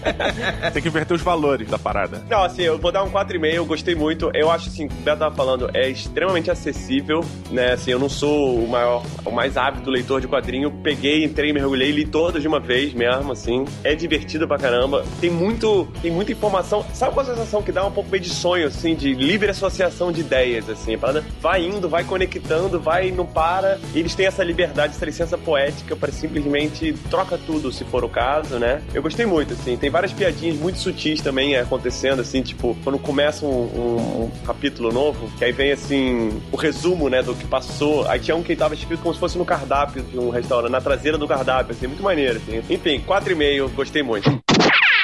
tem 0.72 0.82
que 0.82 0.88
inverter 0.88 1.16
os 1.16 1.22
valores 1.22 1.68
da 1.68 1.78
parada. 1.78 2.24
Não, 2.28 2.42
assim, 2.42 2.62
eu 2.62 2.78
vou 2.78 2.92
dar 2.92 3.02
um 3.02 3.10
4,5, 3.10 3.54
eu 3.54 3.64
gostei 3.64 3.94
muito. 3.94 4.30
Eu 4.34 4.50
acho, 4.50 4.68
assim, 4.68 4.86
o 4.86 4.88
Beto 4.88 5.18
tava 5.18 5.34
falando, 5.34 5.70
é 5.74 5.88
extremamente 5.88 6.50
acessível, 6.50 7.24
né? 7.50 7.72
Assim, 7.72 7.90
eu 7.90 7.98
não 7.98 8.08
sou 8.08 8.62
o 8.62 8.68
maior, 8.68 9.02
o 9.24 9.30
mais 9.30 9.56
ávido 9.80 9.90
leitor 9.90 10.20
de 10.20 10.28
quadrinho. 10.28 10.70
Peguei, 10.82 11.24
entrei, 11.24 11.52
mergulhei, 11.52 11.90
li 11.90 12.04
todas 12.06 12.42
de 12.42 12.46
uma 12.48 12.60
vez 12.60 12.92
mesmo, 12.92 13.32
assim. 13.32 13.64
É 13.82 13.94
divertido 13.94 14.46
pra 14.46 14.58
caramba. 14.58 15.04
Tem 15.20 15.30
muito, 15.30 15.88
tem 16.02 16.10
muita 16.10 16.30
informação. 16.32 16.84
Sabe 16.94 17.14
qual 17.14 17.24
a 17.26 17.28
sensação 17.30 17.62
que 17.62 17.72
dá 17.72 17.84
um 17.86 17.90
pouco 17.90 18.10
meio 18.10 18.22
de 18.22 18.30
sonho, 18.30 18.66
assim, 18.66 18.94
de 18.94 19.14
livre 19.14 19.50
associação 19.50 20.12
de 20.12 20.20
ideias, 20.20 20.68
assim. 20.68 20.96
Parada 20.98 21.24
vai 21.40 21.64
indo, 21.64 21.88
vai 21.88 22.04
conectando, 22.04 22.78
vai, 22.78 23.10
não 23.10 23.26
para. 23.26 23.78
E 23.94 23.98
eles 23.98 24.14
têm 24.14 24.26
essa 24.26 24.44
liberdade, 24.44 24.94
essa 24.94 25.04
licença 25.04 25.36
poética 25.38 25.96
pra 25.96 26.12
simplesmente 26.12 26.92
troca 27.10 27.38
tudo, 27.38 27.72
se 27.72 27.84
for 27.84 28.04
o 28.04 28.08
caso, 28.08 28.58
né? 28.58 28.82
Eu 28.94 29.02
gostei 29.02 29.24
muito, 29.26 29.54
assim. 29.54 29.76
Tem 29.76 29.90
várias 29.90 30.12
piadinhas 30.12 30.56
muito 30.56 30.78
sutis 30.78 31.20
também 31.20 31.56
acontecendo, 31.56 32.20
assim, 32.20 32.42
tipo, 32.42 32.76
quando 32.84 32.98
começa 32.98 33.44
um, 33.46 33.48
um- 33.48 34.24
um 34.24 34.30
capítulo 34.46 34.92
novo, 34.92 35.30
que 35.38 35.44
aí 35.44 35.52
vem, 35.52 35.72
assim, 35.72 36.40
o 36.52 36.56
resumo, 36.56 37.08
né, 37.08 37.22
do 37.22 37.34
que 37.34 37.46
passou. 37.46 38.06
Aí 38.08 38.18
tinha 38.20 38.36
um 38.36 38.42
que 38.42 38.54
tava 38.54 38.74
escrito 38.74 39.00
como 39.02 39.14
se 39.14 39.20
fosse 39.20 39.38
no 39.38 39.44
cardápio 39.60 40.02
de 40.02 40.18
um 40.18 40.30
restaurante, 40.30 40.72
na 40.72 40.80
traseira 40.80 41.18
do 41.18 41.28
cardápio, 41.28 41.72
assim, 41.72 41.86
muito 41.86 42.02
maneiro, 42.02 42.38
assim. 42.38 42.58
Enfim, 42.58 43.02
4,5, 43.06 43.68
gostei 43.74 44.02
muito. 44.02 44.30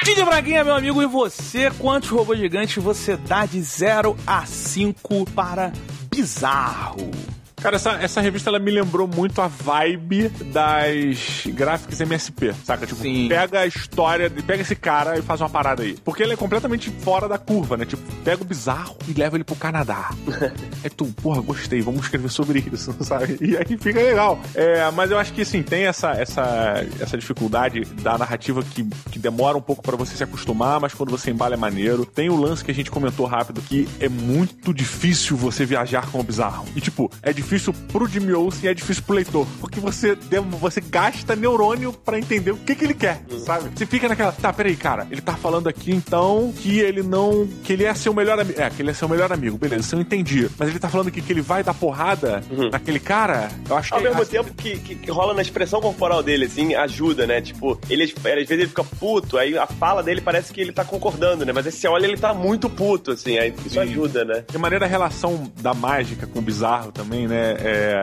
Didi 0.02 0.24
Braguinha, 0.24 0.64
meu 0.64 0.74
amigo, 0.74 1.02
e 1.02 1.06
você? 1.06 1.70
Quantos 1.78 2.08
robôs 2.08 2.38
gigantes 2.38 2.82
você 2.82 3.16
dá 3.16 3.44
de 3.44 3.60
0 3.60 4.16
a 4.26 4.46
5 4.46 5.30
para 5.32 5.72
Bizarro? 6.10 7.35
Cara, 7.56 7.76
essa, 7.76 7.92
essa 7.92 8.20
revista 8.20 8.50
ela 8.50 8.58
me 8.58 8.70
lembrou 8.70 9.08
muito 9.08 9.40
a 9.40 9.48
vibe 9.48 10.28
das 10.52 11.44
gráficas 11.48 12.00
MSP, 12.00 12.54
saca? 12.64 12.86
Tipo, 12.86 13.00
Sim. 13.00 13.28
pega 13.28 13.60
a 13.60 13.66
história, 13.66 14.30
pega 14.30 14.62
esse 14.62 14.76
cara 14.76 15.18
e 15.18 15.22
faz 15.22 15.40
uma 15.40 15.48
parada 15.48 15.82
aí. 15.82 15.96
Porque 16.04 16.22
ele 16.22 16.34
é 16.34 16.36
completamente 16.36 16.90
fora 16.90 17.26
da 17.26 17.38
curva, 17.38 17.76
né? 17.76 17.86
Tipo, 17.86 18.02
pega 18.22 18.42
o 18.42 18.44
bizarro 18.44 18.96
e 19.08 19.12
leva 19.12 19.36
ele 19.36 19.44
pro 19.44 19.56
Canadá. 19.56 20.10
é 20.84 20.88
tu, 20.88 21.06
porra, 21.06 21.40
gostei, 21.40 21.80
vamos 21.80 22.02
escrever 22.02 22.28
sobre 22.28 22.64
isso, 22.72 22.94
sabe? 23.00 23.38
E 23.40 23.56
aí 23.56 23.76
fica 23.78 24.00
legal. 24.00 24.38
É, 24.54 24.88
mas 24.90 25.10
eu 25.10 25.18
acho 25.18 25.32
que, 25.32 25.42
assim, 25.42 25.62
tem 25.62 25.86
essa, 25.86 26.12
essa, 26.12 26.86
essa 27.00 27.16
dificuldade 27.16 27.84
da 28.02 28.18
narrativa 28.18 28.62
que, 28.62 28.84
que 29.10 29.18
demora 29.18 29.56
um 29.56 29.62
pouco 29.62 29.82
pra 29.82 29.96
você 29.96 30.14
se 30.14 30.22
acostumar, 30.22 30.78
mas 30.78 30.92
quando 30.92 31.10
você 31.10 31.30
embala 31.30 31.54
é 31.54 31.56
maneiro. 31.56 32.04
Tem 32.04 32.28
o 32.28 32.36
lance 32.36 32.62
que 32.62 32.70
a 32.70 32.74
gente 32.74 32.90
comentou 32.90 33.26
rápido 33.26 33.62
que 33.62 33.88
é 33.98 34.08
muito 34.08 34.74
difícil 34.74 35.36
você 35.36 35.64
viajar 35.64 36.10
com 36.10 36.20
o 36.20 36.22
bizarro. 36.22 36.66
E, 36.76 36.80
tipo, 36.80 37.10
é 37.22 37.32
difícil 37.32 37.55
pro 37.92 38.06
Jimmy 38.08 38.32
Olsen 38.32 38.64
e 38.64 38.68
é 38.68 38.74
difícil 38.74 39.02
pro 39.04 39.14
leitor. 39.16 39.46
Porque 39.60 39.80
você, 39.80 40.16
você 40.60 40.80
gasta 40.80 41.34
neurônio 41.36 41.92
pra 41.92 42.18
entender 42.18 42.50
o 42.52 42.56
que, 42.56 42.74
que 42.74 42.84
ele 42.84 42.94
quer, 42.94 43.22
sabe? 43.44 43.70
Você 43.74 43.86
fica 43.86 44.08
naquela, 44.08 44.32
tá, 44.32 44.52
peraí, 44.52 44.76
cara, 44.76 45.06
ele 45.10 45.20
tá 45.20 45.34
falando 45.34 45.68
aqui 45.68 45.92
então 45.92 46.52
que 46.56 46.78
ele 46.80 47.02
não. 47.02 47.46
que 47.64 47.72
ele 47.72 47.84
é 47.84 47.94
seu 47.94 48.12
melhor 48.14 48.38
amigo. 48.38 48.60
É, 48.60 48.70
que 48.70 48.82
ele 48.82 48.90
é 48.90 48.94
seu 48.94 49.08
melhor 49.08 49.32
amigo, 49.32 49.56
beleza, 49.58 49.82
isso 49.82 49.96
eu 49.96 50.00
entendi. 50.00 50.48
Mas 50.58 50.68
ele 50.68 50.78
tá 50.78 50.88
falando 50.88 51.08
aqui 51.08 51.20
que 51.20 51.32
ele 51.32 51.40
vai 51.42 51.62
dar 51.62 51.74
porrada 51.74 52.42
naquele 52.70 52.98
cara, 53.00 53.48
eu 53.68 53.76
acho 53.76 53.94
Ao 53.94 54.00
que. 54.00 54.06
mesmo 54.06 54.22
acho- 54.22 54.30
tempo 54.30 54.54
que, 54.54 54.78
que, 54.78 54.94
que 54.94 55.10
rola 55.10 55.34
na 55.34 55.42
expressão 55.42 55.80
corporal 55.80 56.22
dele, 56.22 56.46
assim, 56.46 56.74
ajuda, 56.74 57.26
né? 57.26 57.40
Tipo, 57.40 57.78
ele, 57.88 58.04
às 58.04 58.10
vezes 58.22 58.50
ele 58.50 58.66
fica 58.68 58.84
puto, 58.84 59.36
aí 59.38 59.56
a 59.56 59.66
fala 59.66 60.02
dele 60.02 60.20
parece 60.20 60.52
que 60.52 60.60
ele 60.60 60.72
tá 60.72 60.84
concordando, 60.84 61.44
né? 61.44 61.52
Mas 61.52 61.66
aí 61.66 61.72
você 61.72 61.88
olha, 61.88 62.06
ele 62.06 62.16
tá 62.16 62.32
muito 62.34 62.68
puto, 62.68 63.12
assim, 63.12 63.38
aí 63.38 63.54
isso 63.64 63.78
ajuda, 63.80 64.24
né? 64.24 64.44
De 64.50 64.58
maneira 64.58 64.84
a 64.86 64.88
relação 64.88 65.50
da 65.60 65.72
mágica 65.74 66.26
com 66.26 66.38
o 66.38 66.42
bizarro 66.42 66.92
também, 66.92 67.26
né? 67.28 67.35
É 67.36 68.02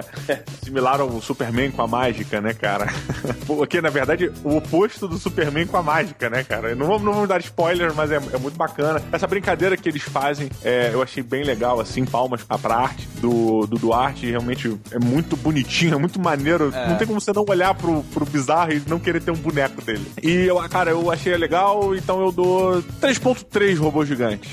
similar 0.63 1.01
ao 1.01 1.21
Superman 1.21 1.71
com 1.71 1.81
a 1.81 1.87
mágica, 1.87 2.41
né, 2.41 2.53
cara? 2.53 2.87
Porque, 3.45 3.81
na 3.81 3.89
verdade, 3.89 4.31
o 4.43 4.57
oposto 4.57 5.07
do 5.07 5.17
Superman 5.17 5.67
com 5.67 5.77
a 5.77 5.83
mágica, 5.83 6.29
né, 6.29 6.43
cara? 6.43 6.73
Não 6.75 6.87
vamos, 6.87 7.03
não 7.03 7.13
vamos 7.13 7.29
dar 7.29 7.39
spoilers, 7.39 7.93
mas 7.95 8.11
é, 8.11 8.15
é 8.15 8.37
muito 8.37 8.57
bacana. 8.57 9.01
Essa 9.11 9.27
brincadeira 9.27 9.75
que 9.77 9.87
eles 9.89 10.03
fazem, 10.03 10.49
é, 10.63 10.89
eu 10.93 11.01
achei 11.01 11.21
bem 11.21 11.43
legal, 11.43 11.79
assim, 11.79 12.05
palmas 12.05 12.43
pra, 12.43 12.57
pra 12.57 12.75
arte 12.75 13.07
do, 13.19 13.67
do 13.67 13.77
Duarte. 13.77 14.29
Realmente 14.29 14.77
é 14.91 14.99
muito 14.99 15.35
bonitinho, 15.35 15.95
é 15.95 15.97
muito 15.97 16.19
maneiro. 16.19 16.71
Não 16.71 16.97
tem 16.97 17.07
como 17.07 17.19
você 17.19 17.33
não 17.33 17.45
olhar 17.47 17.73
pro, 17.75 18.03
pro 18.13 18.25
bizarro 18.25 18.73
e 18.73 18.81
não 18.87 18.99
querer 18.99 19.21
ter 19.21 19.31
um 19.31 19.35
boneco 19.35 19.81
dele. 19.81 20.05
E, 20.21 20.45
eu, 20.45 20.57
cara, 20.69 20.91
eu 20.91 21.11
achei 21.11 21.35
legal, 21.37 21.95
então 21.95 22.21
eu 22.21 22.31
dou 22.31 22.83
3.3 23.01 23.77
robôs 23.77 24.07
gigantes. 24.07 24.51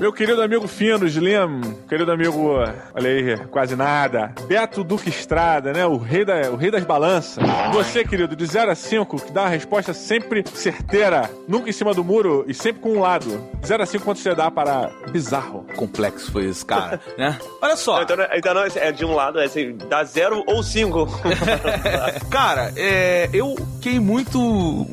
Meu 0.00 0.14
querido 0.14 0.40
amigo 0.40 0.66
Fino, 0.66 1.06
Slim, 1.06 1.60
querido 1.86 2.10
amigo, 2.10 2.54
olha 2.94 3.10
aí, 3.10 3.36
quase 3.48 3.76
nada. 3.76 4.32
Beto 4.48 4.82
Duque 4.82 5.10
Estrada, 5.10 5.74
né? 5.74 5.84
O 5.84 5.98
rei, 5.98 6.24
da, 6.24 6.50
o 6.50 6.56
rei 6.56 6.70
das 6.70 6.84
balanças. 6.84 7.44
Você, 7.74 8.02
querido, 8.02 8.34
de 8.34 8.46
0 8.46 8.70
a 8.70 8.74
5, 8.74 9.26
que 9.26 9.30
dá 9.30 9.42
uma 9.42 9.50
resposta 9.50 9.92
sempre 9.92 10.42
certeira, 10.54 11.30
nunca 11.46 11.68
em 11.68 11.72
cima 11.72 11.92
do 11.92 12.02
muro 12.02 12.46
e 12.48 12.54
sempre 12.54 12.80
com 12.80 12.94
um 12.94 13.00
lado. 13.00 13.46
0 13.62 13.82
a 13.82 13.84
5, 13.84 14.02
quanto 14.02 14.20
você 14.20 14.34
dá 14.34 14.50
para 14.50 14.90
bizarro? 15.12 15.66
Complexo 15.76 16.32
foi 16.32 16.46
esse 16.46 16.64
cara, 16.64 16.98
né? 17.18 17.38
Olha 17.60 17.76
só. 17.76 18.00
Então, 18.00 18.16
então 18.34 18.54
não, 18.54 18.62
é 18.62 18.92
de 18.92 19.04
um 19.04 19.14
lado, 19.14 19.38
é 19.38 19.44
assim, 19.44 19.76
dá 19.86 20.02
zero 20.02 20.42
ou 20.46 20.62
cinco. 20.62 21.06
Cara, 22.30 22.72
é, 22.74 23.28
eu 23.34 23.54
fiquei 23.74 24.00
muito, 24.00 24.38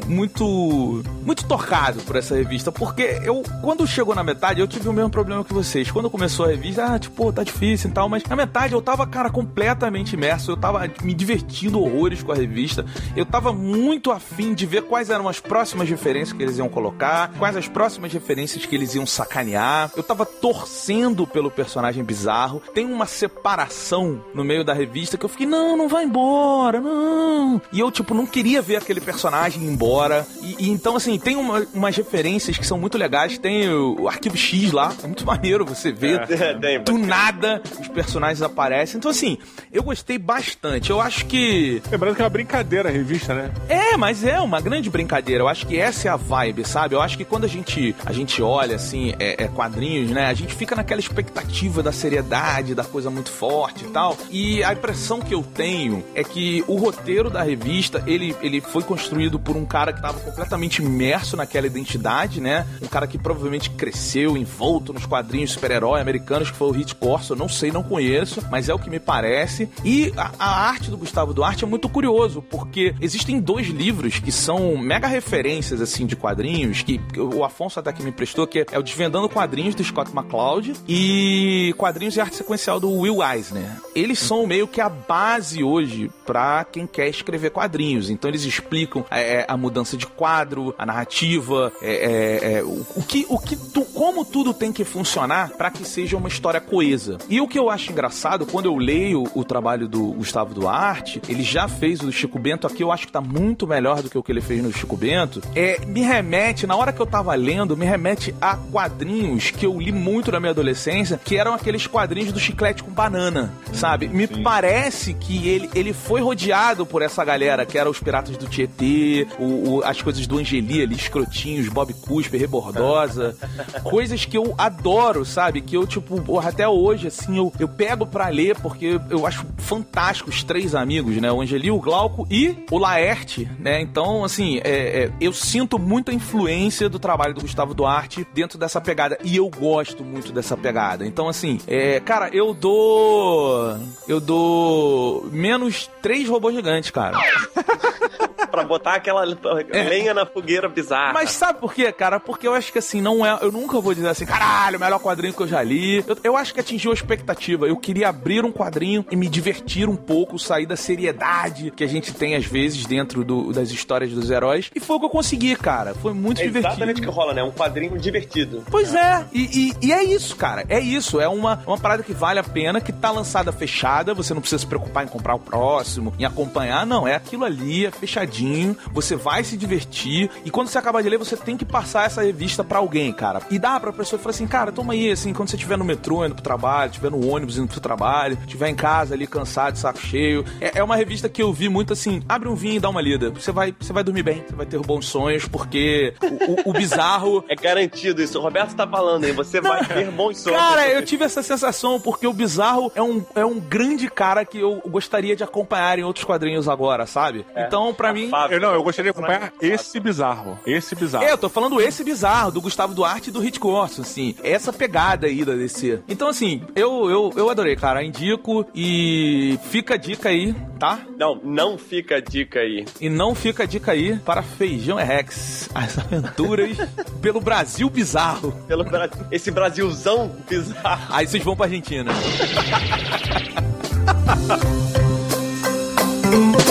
muito, 0.05 1.01
muito 1.21 1.45
tocado 1.45 2.01
por 2.01 2.17
essa 2.17 2.35
revista, 2.35 2.73
porque 2.73 3.21
eu, 3.23 3.41
quando 3.61 3.87
chegou 3.87 4.13
na 4.13 4.23
metade, 4.23 4.59
eu 4.59 4.67
tive 4.67 4.89
o 4.89 4.96
mesmo 4.97 5.09
problema 5.09 5.43
que 5.43 5.53
vocês. 5.53 5.89
Quando 5.91 6.09
começou 6.09 6.45
a 6.45 6.49
revista, 6.49 6.85
ah, 6.85 6.99
tipo, 6.99 7.31
tá 7.31 7.43
difícil 7.43 7.89
e 7.89 7.93
tal, 7.93 8.09
mas 8.09 8.23
na 8.23 8.35
metade 8.35 8.73
eu 8.73 8.81
tava, 8.81 9.05
cara, 9.05 9.29
completamente 9.29 10.13
imerso. 10.13 10.51
Eu 10.51 10.57
tava 10.57 10.89
me 11.01 11.13
divertindo 11.13 11.81
horrores 11.81 12.23
com 12.23 12.31
a 12.31 12.35
revista. 12.35 12.85
Eu 13.15 13.25
tava 13.25 13.53
muito 13.53 14.11
afim 14.11 14.53
de 14.53 14.65
ver 14.65 14.83
quais 14.83 15.09
eram 15.09 15.27
as 15.27 15.39
próximas 15.39 15.89
referências 15.89 16.35
que 16.35 16.43
eles 16.43 16.57
iam 16.57 16.67
colocar, 16.67 17.31
quais 17.37 17.55
as 17.55 17.67
próximas 17.67 18.11
referências 18.11 18.65
que 18.65 18.75
eles 18.75 18.95
iam 18.95 19.05
sacanear. 19.05 19.91
Eu 19.95 20.03
tava 20.03 20.25
torcendo 20.25 21.25
pelo 21.27 21.51
personagem 21.51 22.03
bizarro. 22.03 22.61
Tem 22.73 22.85
uma 22.85 23.05
separação 23.05 24.21
no 24.33 24.43
meio 24.43 24.63
da 24.63 24.73
revista 24.73 25.17
que 25.17 25.25
eu 25.25 25.29
fiquei, 25.29 25.45
não, 25.45 25.77
não 25.77 25.87
vai 25.87 26.03
embora, 26.03 26.81
não. 26.81 27.61
E 27.71 27.79
eu, 27.79 27.91
tipo, 27.91 28.13
não 28.13 28.25
queria 28.25 28.61
ver 28.61 28.77
aquele 28.77 28.99
personagem 28.99 29.63
embora. 29.63 30.25
E, 30.41 30.65
e 30.65 30.69
então, 30.69 30.95
assim, 30.95 31.19
tem 31.19 31.35
uma, 31.35 31.65
umas 31.73 31.95
referências 31.95 32.57
que 32.57 32.65
são 32.65 32.77
muito 32.77 32.97
legais. 32.97 33.37
Tem 33.37 33.69
o, 33.69 34.01
o 34.01 34.07
Arquivo 34.07 34.37
X 34.37 34.71
lá, 34.71 34.86
é 35.03 35.07
muito 35.07 35.25
maneiro 35.25 35.65
você 35.65 35.91
ver. 35.91 36.21
É, 36.29 36.53
tem, 36.53 36.83
Do 36.83 36.97
nada, 36.97 37.61
os 37.79 37.87
personagens 37.87 38.41
aparecem. 38.41 38.97
Então, 38.97 39.11
assim, 39.11 39.37
eu 39.71 39.83
gostei 39.83 40.17
bastante. 40.17 40.89
Eu 40.89 41.01
acho 41.01 41.25
que. 41.25 41.81
Lembrando 41.91 42.15
que 42.15 42.21
é 42.21 42.25
uma 42.25 42.29
brincadeira 42.29 42.89
a 42.89 42.91
revista, 42.91 43.33
né? 43.33 43.51
É, 43.67 43.97
mas 43.97 44.23
é 44.23 44.39
uma 44.39 44.61
grande 44.61 44.89
brincadeira. 44.89 45.43
Eu 45.43 45.47
acho 45.47 45.65
que 45.65 45.77
essa 45.77 46.07
é 46.07 46.11
a 46.11 46.15
vibe, 46.15 46.65
sabe? 46.67 46.95
Eu 46.95 47.01
acho 47.01 47.17
que 47.17 47.25
quando 47.25 47.45
a 47.45 47.47
gente, 47.47 47.95
a 48.05 48.13
gente 48.13 48.41
olha, 48.41 48.75
assim, 48.75 49.13
é, 49.19 49.43
é 49.43 49.47
quadrinhos, 49.47 50.11
né? 50.11 50.27
A 50.27 50.33
gente 50.33 50.53
fica 50.53 50.75
naquela 50.75 50.99
expectativa 50.99 51.81
da 51.81 51.91
seriedade, 51.91 52.75
da 52.75 52.83
coisa 52.83 53.09
muito 53.09 53.29
forte 53.29 53.85
e 53.85 53.89
tal. 53.89 54.17
E 54.29 54.63
a 54.63 54.73
impressão 54.73 55.19
que 55.19 55.33
eu 55.33 55.43
tenho 55.43 56.03
é 56.13 56.23
que 56.23 56.63
o 56.67 56.75
roteiro 56.75 57.29
da 57.29 57.43
revista, 57.43 58.03
ele, 58.05 58.35
ele 58.41 58.61
foi 58.61 58.83
construído 58.83 59.39
por 59.39 59.55
um 59.55 59.65
cara 59.65 59.91
que 59.91 59.99
estava 59.99 60.19
completamente 60.19 60.81
imerso 60.81 61.35
naquela 61.35 61.67
identidade, 61.67 62.39
né? 62.41 62.65
Um 62.81 62.87
cara 62.87 63.07
que 63.07 63.17
provavelmente 63.17 63.69
cresceu 63.71 64.37
envolto 64.67 64.91
nos 64.91 65.05
quadrinhos 65.05 65.51
super-herói 65.51 66.01
americanos, 66.01 66.51
que 66.51 66.57
foi 66.57 66.67
o 66.67 66.71
Hit 66.71 66.93
Corso. 66.95 67.33
Eu 67.33 67.37
não 67.37 67.47
sei, 67.47 67.71
não 67.71 67.81
conheço, 67.81 68.43
mas 68.51 68.67
é 68.67 68.73
o 68.73 68.79
que 68.79 68.89
me 68.89 68.99
parece. 68.99 69.69
E 69.83 70.11
a, 70.17 70.31
a 70.37 70.67
arte 70.67 70.91
do 70.91 70.97
Gustavo 70.97 71.33
Duarte 71.33 71.63
é 71.63 71.67
muito 71.67 71.87
curioso, 71.87 72.41
porque 72.41 72.93
existem 72.99 73.39
dois 73.39 73.67
livros 73.67 74.19
que 74.19 74.31
são 74.31 74.77
mega 74.77 75.07
referências, 75.07 75.79
assim, 75.79 76.05
de 76.05 76.15
quadrinhos, 76.15 76.81
que 76.81 76.99
o 77.17 77.45
Afonso 77.45 77.79
até 77.79 77.93
que 77.93 78.03
me 78.03 78.09
emprestou, 78.09 78.45
que 78.45 78.65
é 78.69 78.77
o 78.77 78.83
Desvendando 78.83 79.29
Quadrinhos 79.29 79.73
do 79.73 79.83
Scott 79.83 80.11
McCloud 80.13 80.73
e 80.87 81.73
Quadrinhos 81.77 82.17
e 82.17 82.21
Arte 82.21 82.35
Sequencial 82.35 82.79
do 82.79 82.91
Will 82.91 83.23
Eisner. 83.23 83.69
Eles 83.95 84.19
são 84.19 84.45
meio 84.45 84.67
que 84.67 84.81
a 84.81 84.89
base 84.89 85.63
hoje 85.63 86.11
para 86.25 86.65
quem 86.65 86.85
quer 86.85 87.07
escrever 87.07 87.51
quadrinhos. 87.51 88.09
Então 88.09 88.29
eles 88.29 88.43
explicam 88.43 89.05
é, 89.09 89.45
a 89.47 89.55
mudança 89.55 89.95
de 89.95 90.05
quadro, 90.05 90.75
a 90.77 90.85
narrativa, 90.85 91.71
é, 91.81 91.93
é, 91.93 92.53
é, 92.53 92.63
o, 92.63 92.85
o 92.95 93.03
que, 93.03 93.25
o 93.29 93.39
que 93.39 93.55
tu, 93.55 93.85
como 93.85 94.25
tudo 94.25 94.56
tem 94.57 94.73
que 94.73 94.83
funcionar 94.83 95.51
para 95.51 95.71
que 95.71 95.85
seja 95.85 96.17
uma 96.17 96.27
história 96.27 96.59
coesa. 96.59 97.17
E 97.29 97.39
o 97.39 97.47
que 97.47 97.57
eu 97.57 97.69
acho 97.69 97.91
engraçado, 97.91 98.45
quando 98.45 98.65
eu 98.65 98.75
leio 98.75 99.23
o 99.35 99.43
trabalho 99.45 99.87
do 99.87 100.07
Gustavo 100.13 100.53
Duarte, 100.53 101.21
ele 101.29 101.43
já 101.43 101.67
fez 101.67 102.01
o 102.01 102.05
do 102.07 102.11
Chico 102.11 102.39
Bento 102.39 102.65
aqui, 102.67 102.83
eu 102.83 102.91
acho 102.91 103.05
que 103.05 103.11
tá 103.11 103.21
muito 103.21 103.65
melhor 103.67 104.01
do 104.01 104.09
que 104.09 104.17
o 104.17 104.23
que 104.23 104.31
ele 104.31 104.41
fez 104.41 104.61
no 104.63 104.73
Chico 104.73 104.97
Bento. 104.97 105.41
É, 105.55 105.79
me 105.85 106.01
remete, 106.01 106.65
na 106.67 106.75
hora 106.75 106.91
que 106.91 106.99
eu 107.01 107.05
tava 107.05 107.33
lendo, 107.35 107.77
me 107.77 107.85
remete 107.85 108.33
a 108.41 108.55
quadrinhos 108.57 109.51
que 109.51 109.65
eu 109.65 109.79
li 109.79 109.91
muito 109.91 110.31
na 110.31 110.39
minha 110.39 110.51
adolescência, 110.51 111.19
que 111.23 111.37
eram 111.37 111.53
aqueles 111.53 111.85
quadrinhos 111.87 112.31
do 112.31 112.39
chiclete 112.39 112.83
com 112.83 112.91
banana, 112.91 113.53
sabe? 113.73 114.07
Me 114.07 114.27
parece 114.27 115.13
que 115.13 115.47
ele, 115.47 115.69
ele 115.75 115.93
foi 115.93 116.21
rodeado 116.21 116.85
por 116.85 117.01
essa 117.01 117.23
galera, 117.23 117.65
que 117.65 117.77
eram 117.77 117.91
os 117.91 117.99
Piratas 117.99 118.35
do 118.37 118.47
Tietê, 118.47 119.27
o, 119.37 119.75
o- 119.77 119.83
as 119.83 120.01
coisas 120.01 120.25
do 120.25 120.37
Angeli 120.37 120.81
ali, 120.81 120.95
escrotinhos, 120.95 121.67
Bob 121.69 121.93
Cusper, 121.93 122.39
Rebordosa, 122.39 123.35
coisas 123.83 124.25
que 124.25 124.37
eu 124.37 124.46
adoro, 124.57 125.25
sabe? 125.25 125.61
Que 125.61 125.75
eu, 125.75 125.85
tipo, 125.87 126.39
até 126.39 126.67
hoje, 126.67 127.07
assim, 127.07 127.37
eu, 127.37 127.51
eu 127.59 127.67
pego 127.67 128.05
pra 128.05 128.27
ler, 128.27 128.55
porque 128.59 128.99
eu 129.09 129.25
acho 129.25 129.45
fantástico 129.57 130.29
os 130.29 130.43
três 130.43 130.75
amigos, 130.75 131.15
né? 131.17 131.31
O 131.31 131.41
Angeli, 131.41 131.71
o 131.71 131.79
Glauco 131.79 132.27
e 132.29 132.55
o 132.71 132.77
Laerte, 132.77 133.49
né? 133.59 133.81
Então, 133.81 134.23
assim, 134.23 134.59
é, 134.63 135.03
é, 135.03 135.11
eu 135.19 135.33
sinto 135.33 135.79
muita 135.79 136.13
influência 136.13 136.89
do 136.89 136.99
trabalho 136.99 137.33
do 137.33 137.41
Gustavo 137.41 137.73
Duarte 137.73 138.27
dentro 138.33 138.57
dessa 138.57 138.81
pegada. 138.81 139.17
E 139.23 139.37
eu 139.37 139.49
gosto 139.49 140.03
muito 140.03 140.31
dessa 140.31 140.55
pegada. 140.55 141.05
Então, 141.05 141.27
assim, 141.27 141.59
é, 141.67 141.99
cara, 141.99 142.29
eu 142.33 142.53
dou. 142.53 143.77
Eu 144.07 144.19
dou 144.19 145.27
menos 145.31 145.89
três 146.01 146.27
robôs 146.27 146.55
gigantes, 146.55 146.91
cara. 146.91 147.17
Pra 148.57 148.67
botar 148.67 148.95
aquela 148.95 149.23
lenha 149.23 150.13
na 150.13 150.25
fogueira 150.25 150.67
bizarra. 150.67 151.13
Mas 151.13 151.31
sabe 151.31 151.59
por 151.59 151.73
quê, 151.73 151.91
cara? 151.91 152.19
Porque 152.19 152.47
eu 152.47 152.53
acho 152.53 152.71
que 152.71 152.79
assim, 152.79 153.01
não 153.01 153.25
é. 153.25 153.37
Eu 153.41 153.51
nunca 153.51 153.79
vou 153.79 153.93
dizer 153.93 154.07
assim, 154.07 154.25
caralho, 154.25 154.77
o 154.77 154.79
melhor 154.79 154.99
quadrinho 154.99 155.33
que 155.33 155.41
eu 155.41 155.47
já 155.47 155.61
li. 155.61 156.03
Eu, 156.07 156.17
eu 156.23 156.37
acho 156.37 156.53
que 156.53 156.59
atingiu 156.59 156.91
a 156.91 156.93
expectativa. 156.93 157.67
Eu 157.67 157.77
queria 157.77 158.09
abrir 158.09 158.43
um 158.45 158.51
quadrinho 158.51 159.05
e 159.11 159.15
me 159.15 159.27
divertir 159.27 159.87
um 159.87 159.95
pouco, 159.95 160.39
sair 160.39 160.65
da 160.65 160.75
seriedade 160.75 161.71
que 161.71 161.83
a 161.83 161.87
gente 161.87 162.13
tem 162.13 162.35
às 162.35 162.45
vezes 162.45 162.85
dentro 162.85 163.23
do- 163.23 163.51
das 163.53 163.69
histórias 163.71 164.11
dos 164.11 164.29
heróis. 164.29 164.69
E 164.75 164.79
foi 164.79 164.95
o 164.95 164.99
que 164.99 165.05
eu 165.05 165.09
consegui, 165.09 165.55
cara. 165.55 165.93
Foi 165.95 166.13
muito 166.13 166.41
é 166.41 166.45
divertido. 166.45 166.73
exatamente 166.73 166.99
o 167.01 167.03
que 167.03 167.09
rola, 167.09 167.33
né? 167.33 167.43
Um 167.43 167.51
quadrinho 167.51 167.97
divertido. 167.97 168.63
Pois 168.69 168.93
é, 168.93 169.25
e, 169.33 169.71
e- 169.81 169.87
e 169.87 169.91
é 169.93 170.03
isso, 170.03 170.35
cara. 170.35 170.65
É 170.69 170.79
isso. 170.79 171.19
É 171.19 171.27
uma, 171.27 171.61
uma 171.65 171.77
parada 171.77 172.03
que 172.03 172.13
vale 172.13 172.39
a 172.39 172.43
pena, 172.43 172.81
que 172.81 172.91
tá 172.91 173.11
lançada 173.11 173.51
fechada. 173.51 174.13
Você 174.13 174.33
não 174.33 174.41
precisa 174.41 174.59
se 174.59 174.67
preocupar 174.67 175.03
em 175.03 175.07
comprar 175.07 175.35
o 175.35 175.39
próximo, 175.39 176.13
em 176.19 176.25
acompanhar. 176.25 176.85
Não, 176.85 177.07
é 177.07 177.15
aquilo 177.15 177.45
ali, 177.45 177.85
é 177.85 177.91
fechadinho. 177.91 178.46
Você 178.91 179.15
vai 179.15 179.43
se 179.43 179.57
divertir. 179.57 180.29
E 180.45 180.49
quando 180.51 180.67
você 180.67 180.77
acabar 180.77 181.01
de 181.03 181.09
ler, 181.09 181.17
você 181.17 181.35
tem 181.35 181.57
que 181.57 181.65
passar 181.65 182.05
essa 182.05 182.23
revista 182.23 182.63
pra 182.63 182.79
alguém, 182.79 183.11
cara. 183.13 183.41
E 183.49 183.57
dá 183.59 183.79
pra 183.79 183.91
pessoa 183.93 184.19
falar 184.19 184.31
assim, 184.31 184.47
cara, 184.47 184.71
toma 184.71 184.93
aí, 184.93 185.11
assim, 185.11 185.33
quando 185.33 185.49
você 185.49 185.55
estiver 185.55 185.77
no 185.77 185.85
metrô 185.85 186.25
indo 186.25 186.35
pro 186.35 186.43
trabalho, 186.43 186.89
estiver 186.89 187.11
no 187.11 187.27
ônibus 187.29 187.57
indo 187.57 187.67
pro 187.67 187.79
trabalho, 187.79 188.37
estiver 188.41 188.69
em 188.69 188.75
casa 188.75 189.13
ali 189.13 189.27
cansado, 189.27 189.73
de 189.73 189.79
saco 189.79 189.99
cheio. 189.99 190.43
É, 190.61 190.79
é 190.79 190.83
uma 190.83 190.95
revista 190.95 191.27
que 191.29 191.41
eu 191.41 191.51
vi 191.53 191.69
muito 191.69 191.93
assim, 191.93 192.21
abre 192.27 192.47
um 192.49 192.55
vinho 192.55 192.75
e 192.75 192.79
dá 192.79 192.89
uma 192.89 193.01
lida. 193.01 193.29
Você 193.31 193.51
vai, 193.51 193.73
você 193.79 193.91
vai 193.93 194.03
dormir 194.03 194.23
bem, 194.23 194.43
você 194.47 194.55
vai 194.55 194.65
ter 194.65 194.79
bons 194.79 195.05
sonhos, 195.07 195.47
porque 195.47 196.13
o- 196.21 196.69
o- 196.69 196.69
o 196.69 196.73
bizarro 196.73 197.43
É 197.49 197.55
garantido 197.55 198.21
isso. 198.21 198.37
O 198.39 198.41
Roberto 198.41 198.75
tá 198.75 198.87
falando, 198.87 199.25
hein? 199.25 199.33
Você 199.33 199.59
vai 199.61 199.83
ter 199.85 200.09
bons 200.11 200.39
sonhos. 200.39 200.57
Cara, 200.59 200.87
eu 200.89 201.03
tive 201.03 201.23
essa 201.23 201.41
sensação 201.43 201.99
porque 201.99 202.27
o 202.27 202.33
Bizarro 202.33 202.91
é 202.95 203.01
um, 203.01 203.23
é 203.35 203.45
um 203.45 203.59
grande 203.59 204.09
cara 204.09 204.45
que 204.45 204.59
eu 204.59 204.81
gostaria 204.87 205.35
de 205.35 205.43
acompanhar 205.43 205.97
em 205.99 206.03
outros 206.03 206.23
quadrinhos 206.25 206.67
agora, 206.67 207.05
sabe? 207.05 207.45
Então, 207.55 207.93
pra 207.93 208.13
mim. 208.13 208.29
Eu 208.51 208.59
não, 208.59 208.73
eu 208.73 208.83
gostaria 208.83 209.11
de 209.11 209.17
acompanhar 209.17 209.53
esse 209.61 209.99
bizarro. 209.99 210.59
Esse 210.65 210.95
bizarro. 210.95 211.25
É, 211.25 211.31
eu 211.31 211.37
tô 211.37 211.49
falando 211.49 211.81
esse 211.81 212.03
bizarro, 212.03 212.51
do 212.51 212.61
Gustavo 212.61 212.93
Duarte 212.93 213.29
e 213.29 213.33
do 213.33 213.39
Hit 213.39 213.59
Corso, 213.59 214.01
assim. 214.01 214.35
Essa 214.43 214.71
pegada 214.71 215.27
aí 215.27 215.43
da 215.43 215.53
DC. 215.53 215.99
Então, 216.07 216.27
assim, 216.27 216.61
eu, 216.75 217.09
eu, 217.09 217.33
eu 217.35 217.49
adorei, 217.49 217.75
cara. 217.75 218.03
Indico 218.03 218.65
e 218.73 219.57
fica 219.69 219.95
a 219.95 219.97
dica 219.97 220.29
aí, 220.29 220.55
tá? 220.79 220.99
Não, 221.17 221.39
não 221.43 221.77
fica 221.77 222.17
a 222.17 222.21
dica 222.21 222.59
aí. 222.59 222.85
E 223.01 223.09
não 223.09 223.33
fica 223.33 223.63
a 223.63 223.65
dica 223.65 223.91
aí 223.91 224.17
para 224.19 224.41
Feijão 224.41 224.99
é 224.99 225.03
Rex. 225.03 225.69
As 225.73 225.97
aventuras 225.97 226.77
pelo 227.21 227.41
Brasil 227.41 227.89
bizarro. 227.89 228.51
Pelo 228.67 228.83
Brasil. 228.83 229.25
Esse 229.31 229.51
Brasilzão 229.51 230.35
bizarro. 230.49 231.07
Aí 231.09 231.27
vocês 231.27 231.43
vão 231.43 231.55
pra 231.55 231.65
Argentina. 231.65 232.11